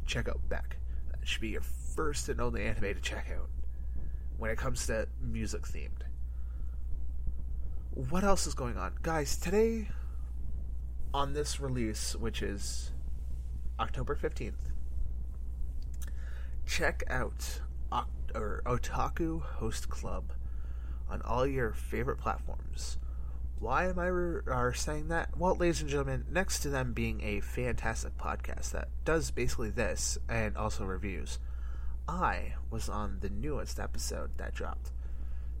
check 0.06 0.28
out 0.28 0.40
Beck. 0.48 0.76
That 1.10 1.26
should 1.26 1.40
be 1.40 1.48
your 1.48 1.62
first 1.62 2.28
and 2.28 2.40
only 2.40 2.64
anime 2.64 2.94
to 2.94 3.00
check 3.00 3.30
out 3.36 3.48
when 4.38 4.50
it 4.50 4.58
comes 4.58 4.86
to 4.86 5.08
music 5.20 5.62
themed. 5.62 6.02
What 7.90 8.24
else 8.24 8.46
is 8.46 8.54
going 8.54 8.76
on? 8.76 8.94
Guys, 9.02 9.36
today 9.36 9.88
on 11.14 11.32
this 11.32 11.60
release, 11.60 12.16
which 12.16 12.42
is 12.42 12.90
October 13.78 14.16
15th, 14.16 14.72
check 16.66 17.04
out 17.08 17.60
Oc- 17.92 18.08
or 18.34 18.62
Otaku 18.66 19.40
Host 19.40 19.88
Club 19.88 20.32
on 21.08 21.22
all 21.22 21.46
your 21.46 21.72
favorite 21.72 22.18
platforms. 22.18 22.98
Why 23.60 23.88
am 23.88 23.98
I 24.00 24.06
re- 24.06 24.42
are 24.48 24.74
saying 24.74 25.08
that? 25.08 25.38
Well, 25.38 25.54
ladies 25.54 25.80
and 25.80 25.88
gentlemen, 25.88 26.24
next 26.30 26.60
to 26.60 26.68
them 26.68 26.92
being 26.92 27.22
a 27.22 27.40
fantastic 27.40 28.18
podcast 28.18 28.72
that 28.72 28.88
does 29.04 29.30
basically 29.30 29.70
this 29.70 30.18
and 30.28 30.56
also 30.56 30.84
reviews, 30.84 31.38
I 32.08 32.54
was 32.70 32.88
on 32.88 33.18
the 33.20 33.30
newest 33.30 33.78
episode 33.78 34.36
that 34.38 34.52
dropped. 34.52 34.90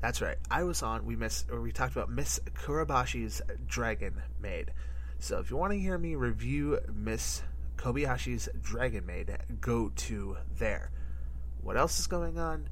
That's 0.00 0.20
right. 0.20 0.36
I 0.50 0.64
was 0.64 0.82
on. 0.82 1.06
We 1.06 1.14
miss 1.16 1.44
or 1.50 1.60
we 1.62 1.72
talked 1.72 1.92
about 1.92 2.10
Miss 2.10 2.40
Kobayashi's 2.54 3.40
Dragon 3.66 4.20
Maid. 4.42 4.72
So 5.18 5.38
if 5.38 5.50
you 5.50 5.56
want 5.56 5.72
to 5.72 5.78
hear 5.78 5.98
me 5.98 6.14
review 6.14 6.78
Miss 6.94 7.42
Kobayashi's 7.76 8.48
Dragon 8.60 9.06
Maid, 9.06 9.36
go 9.60 9.90
to 9.96 10.36
there. 10.58 10.90
What 11.62 11.76
else 11.76 11.98
is 11.98 12.06
going 12.06 12.38
on? 12.38 12.68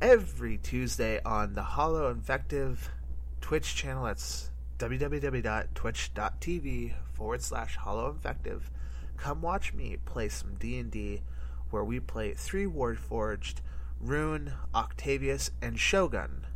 Every 0.00 0.58
Tuesday 0.58 1.20
on 1.24 1.54
the 1.54 1.62
Hollow 1.62 2.10
Infective 2.10 2.90
Twitch 3.40 3.76
channel. 3.76 4.04
That's 4.04 4.50
www.twitch.tv 4.78 6.94
forward 7.12 7.42
slash 7.42 7.76
Hollow 7.76 8.10
Infective. 8.10 8.70
Come 9.16 9.42
watch 9.42 9.72
me 9.72 9.98
play 10.04 10.28
some 10.28 10.56
D 10.56 10.78
and 10.78 10.90
D, 10.90 11.22
where 11.70 11.84
we 11.84 12.00
play 12.00 12.34
three 12.34 12.66
Warforged, 12.66 13.60
Rune, 14.00 14.54
Octavius, 14.74 15.52
and 15.60 15.78
Shogun. 15.78 16.46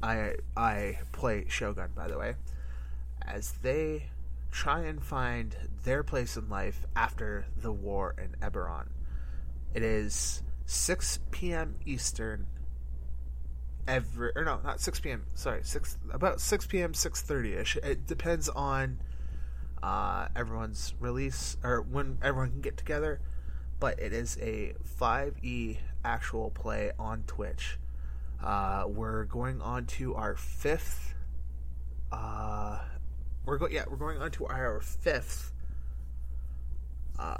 I 0.00 0.36
I 0.56 1.00
play 1.10 1.46
Shogun, 1.48 1.90
by 1.96 2.06
the 2.06 2.18
way, 2.18 2.36
as 3.20 3.54
they 3.62 4.10
try 4.50 4.80
and 4.80 5.02
find 5.02 5.56
their 5.84 6.02
place 6.02 6.36
in 6.36 6.48
life 6.48 6.86
after 6.96 7.46
the 7.56 7.72
war 7.72 8.14
in 8.18 8.36
Eberron. 8.40 8.88
It 9.74 9.82
is 9.82 10.42
6 10.66 11.20
p.m. 11.30 11.76
Eastern. 11.86 12.46
Every 13.86 14.32
or 14.36 14.44
no, 14.44 14.60
not 14.62 14.80
6 14.80 15.00
p.m. 15.00 15.26
Sorry, 15.34 15.62
six 15.64 15.98
about 16.12 16.40
6 16.40 16.66
p.m. 16.66 16.92
6:30 16.92 17.60
ish. 17.60 17.76
It 17.76 18.06
depends 18.06 18.48
on 18.48 19.00
uh, 19.82 20.28
everyone's 20.36 20.94
release 21.00 21.56
or 21.64 21.80
when 21.80 22.18
everyone 22.22 22.50
can 22.52 22.60
get 22.60 22.76
together. 22.76 23.20
But 23.80 23.98
it 23.98 24.12
is 24.12 24.36
a 24.40 24.74
5e 25.00 25.78
actual 26.04 26.50
play 26.50 26.92
on 26.98 27.24
Twitch. 27.26 27.78
Uh, 28.42 28.84
we're 28.86 29.24
going 29.24 29.60
on 29.60 29.86
to 29.86 30.14
our 30.14 30.36
fifth. 30.36 31.14
Uh, 32.12 32.78
we're 33.50 33.58
going. 33.58 33.72
Yeah, 33.72 33.84
we're 33.90 33.96
going 33.96 34.18
on 34.18 34.30
to 34.32 34.46
our 34.46 34.80
fifth 34.80 35.52
uh, 37.18 37.34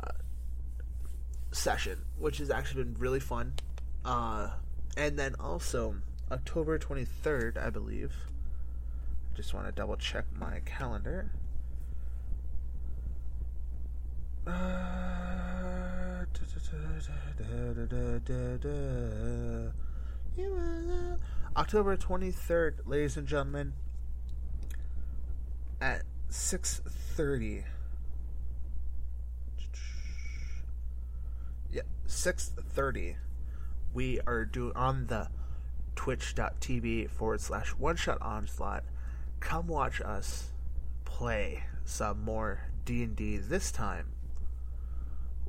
session, 1.53 1.99
which 2.19 2.39
has 2.39 2.51
actually 2.51 2.85
been 2.85 2.97
really 2.99 3.21
fun. 3.21 3.53
Uh, 4.05 4.51
and 4.97 5.17
then 5.17 5.37
also 5.39 5.95
October 6.33 6.79
twenty 6.79 7.05
third, 7.05 7.57
I 7.57 7.71
believe. 7.71 8.13
I 9.33 9.37
just 9.37 9.55
want 9.55 9.67
to 9.67 9.73
double 9.73 9.97
check 9.97 10.25
my 10.37 10.61
calendar. 10.65 11.31
Uh, 14.47 16.25
October 21.57 21.97
23rd, 21.97 22.75
ladies 22.87 23.17
and 23.17 23.29
gentlemen, 23.29 23.75
at 25.81 26.03
6:30. 26.29 27.65
Yeah, 31.71 31.83
6:30. 32.07 33.17
We 33.93 34.21
are 34.27 34.45
doing 34.45 34.77
on 34.77 35.07
the 35.07 35.29
twitch.tv 35.97 37.11
forward 37.11 37.41
slash 37.41 37.71
one 37.71 37.97
shot 37.97 38.21
onslaught. 38.23 38.85
Come 39.41 39.67
watch 39.67 40.01
us 40.01 40.53
play 41.05 41.65
some 41.85 42.25
more 42.25 42.69
D&D 42.85 43.39
this 43.39 43.71
time. 43.73 44.13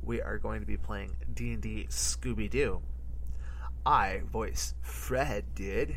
We 0.02 0.20
are 0.20 0.38
going 0.38 0.60
to 0.60 0.66
be 0.66 0.76
playing 0.76 1.16
D&D 1.32 1.86
Scooby 1.88 2.50
Doo. 2.50 2.82
I 3.86 4.22
voice 4.30 4.74
Fred, 4.82 5.54
dude. 5.54 5.96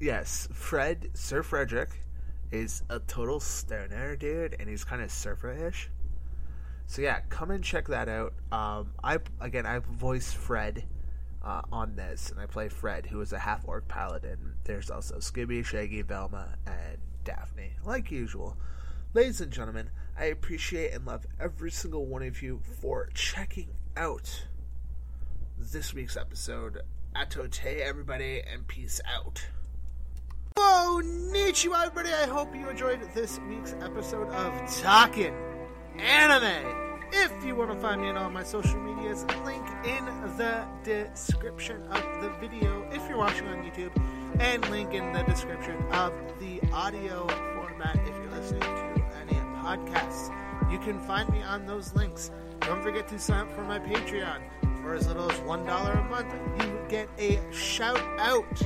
Yes, 0.00 0.48
Fred, 0.52 1.10
Sir 1.14 1.42
Frederick, 1.42 2.02
is 2.52 2.82
a 2.90 2.98
total 3.00 3.40
stoner, 3.40 4.16
dude, 4.16 4.56
and 4.58 4.68
he's 4.68 4.84
kind 4.84 5.02
of 5.02 5.10
surfer-ish. 5.10 5.90
So 6.86 7.02
yeah, 7.02 7.20
come 7.28 7.50
and 7.50 7.62
check 7.62 7.86
that 7.88 8.08
out. 8.08 8.34
Um, 8.50 8.92
I 9.02 9.18
again, 9.40 9.64
I 9.64 9.78
voice 9.78 10.32
Fred 10.32 10.84
uh, 11.42 11.62
on 11.70 11.94
this, 11.94 12.30
and 12.30 12.40
I 12.40 12.46
play 12.46 12.68
Fred, 12.68 13.06
who 13.06 13.20
is 13.20 13.32
a 13.32 13.38
half 13.38 13.66
orc 13.66 13.86
paladin. 13.86 14.54
There's 14.64 14.90
also 14.90 15.16
Scooby, 15.18 15.64
Shaggy, 15.64 16.02
Velma, 16.02 16.56
and 16.66 16.98
Daphne, 17.24 17.74
like 17.84 18.10
usual. 18.10 18.56
Ladies 19.14 19.40
and 19.40 19.52
gentlemen, 19.52 19.90
I 20.18 20.24
appreciate 20.26 20.92
and 20.92 21.06
love 21.06 21.26
every 21.38 21.70
single 21.70 22.06
one 22.06 22.22
of 22.22 22.42
you 22.42 22.60
for 22.80 23.08
checking 23.14 23.68
out 23.96 24.46
this 25.58 25.94
week's 25.94 26.16
episode. 26.16 26.80
Atote, 27.14 27.80
everybody, 27.80 28.40
and 28.40 28.66
peace 28.66 29.00
out. 29.06 29.46
Whoa, 30.56 31.00
Nichiwa, 31.02 31.86
everybody! 31.86 32.12
I 32.12 32.26
hope 32.26 32.54
you 32.54 32.68
enjoyed 32.68 33.00
this 33.14 33.38
week's 33.48 33.74
episode 33.80 34.28
of 34.28 34.80
Talking 34.80 35.34
Anime. 35.98 37.08
If 37.12 37.44
you 37.44 37.54
want 37.56 37.72
to 37.72 37.78
find 37.78 38.00
me 38.00 38.08
on 38.08 38.16
all 38.16 38.30
my 38.30 38.42
social 38.42 38.78
medias, 38.78 39.24
link 39.44 39.66
in 39.84 40.04
the 40.36 40.66
description 40.84 41.82
of 41.90 42.02
the 42.22 42.30
video 42.40 42.88
if 42.92 43.08
you're 43.08 43.18
watching 43.18 43.46
on 43.48 43.58
YouTube, 43.64 43.92
and 44.40 44.68
link 44.70 44.94
in 44.94 45.12
the 45.12 45.22
description 45.24 45.76
of 45.92 46.12
the 46.38 46.60
audio 46.72 47.26
format 47.54 47.96
if 48.06 48.14
you're 48.16 48.30
listening 48.30 48.60
to 48.60 49.04
any 49.20 49.34
podcasts. 49.62 50.30
You 50.70 50.78
can 50.78 51.00
find 51.00 51.28
me 51.30 51.42
on 51.42 51.66
those 51.66 51.94
links. 51.94 52.30
Don't 52.60 52.82
forget 52.82 53.08
to 53.08 53.18
sign 53.18 53.40
up 53.40 53.52
for 53.52 53.62
my 53.62 53.78
Patreon. 53.78 54.40
For 54.82 54.94
as 54.94 55.06
little 55.06 55.30
as 55.30 55.38
$1 55.40 55.98
a 55.98 56.08
month, 56.08 56.32
you 56.62 56.80
get 56.88 57.08
a 57.18 57.40
shout 57.52 58.00
out. 58.18 58.62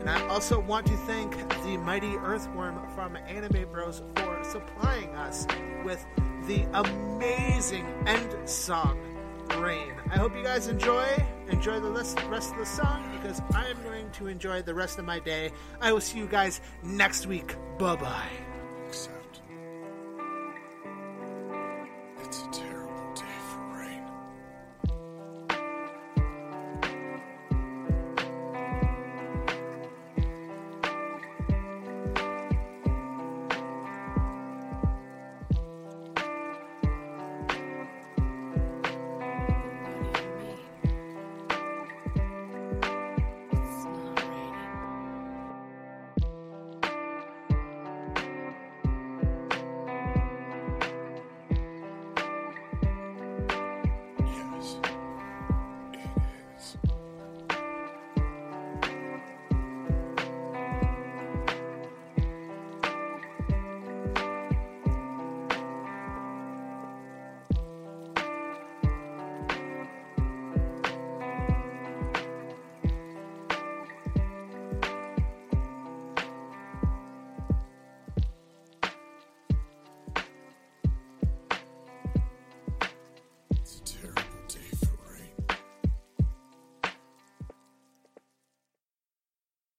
And 0.00 0.08
I 0.08 0.26
also 0.28 0.60
want 0.60 0.86
to 0.86 0.96
thank 0.98 1.36
the 1.64 1.76
mighty 1.78 2.16
earthworm 2.16 2.80
from 2.94 3.16
Anime 3.16 3.70
Bros 3.70 4.02
for 4.16 4.42
supplying 4.44 5.14
us 5.16 5.46
with 5.84 6.04
the 6.46 6.66
amazing 6.72 7.86
end 8.06 8.48
song, 8.48 8.98
Rain. 9.58 9.92
I 10.10 10.16
hope 10.16 10.34
you 10.36 10.42
guys 10.42 10.68
enjoy. 10.68 11.06
Enjoy 11.48 11.80
the 11.80 11.90
rest 11.90 12.18
of 12.18 12.58
the 12.58 12.66
song 12.66 13.02
because 13.16 13.40
I 13.54 13.66
am 13.66 13.82
going 13.82 14.10
to 14.12 14.26
enjoy 14.26 14.62
the 14.62 14.74
rest 14.74 14.98
of 14.98 15.04
my 15.04 15.18
day. 15.18 15.50
I 15.80 15.92
will 15.92 16.00
see 16.00 16.18
you 16.18 16.26
guys 16.26 16.60
next 16.82 17.26
week. 17.26 17.56
Bye 17.78 17.96
bye. 17.96 18.28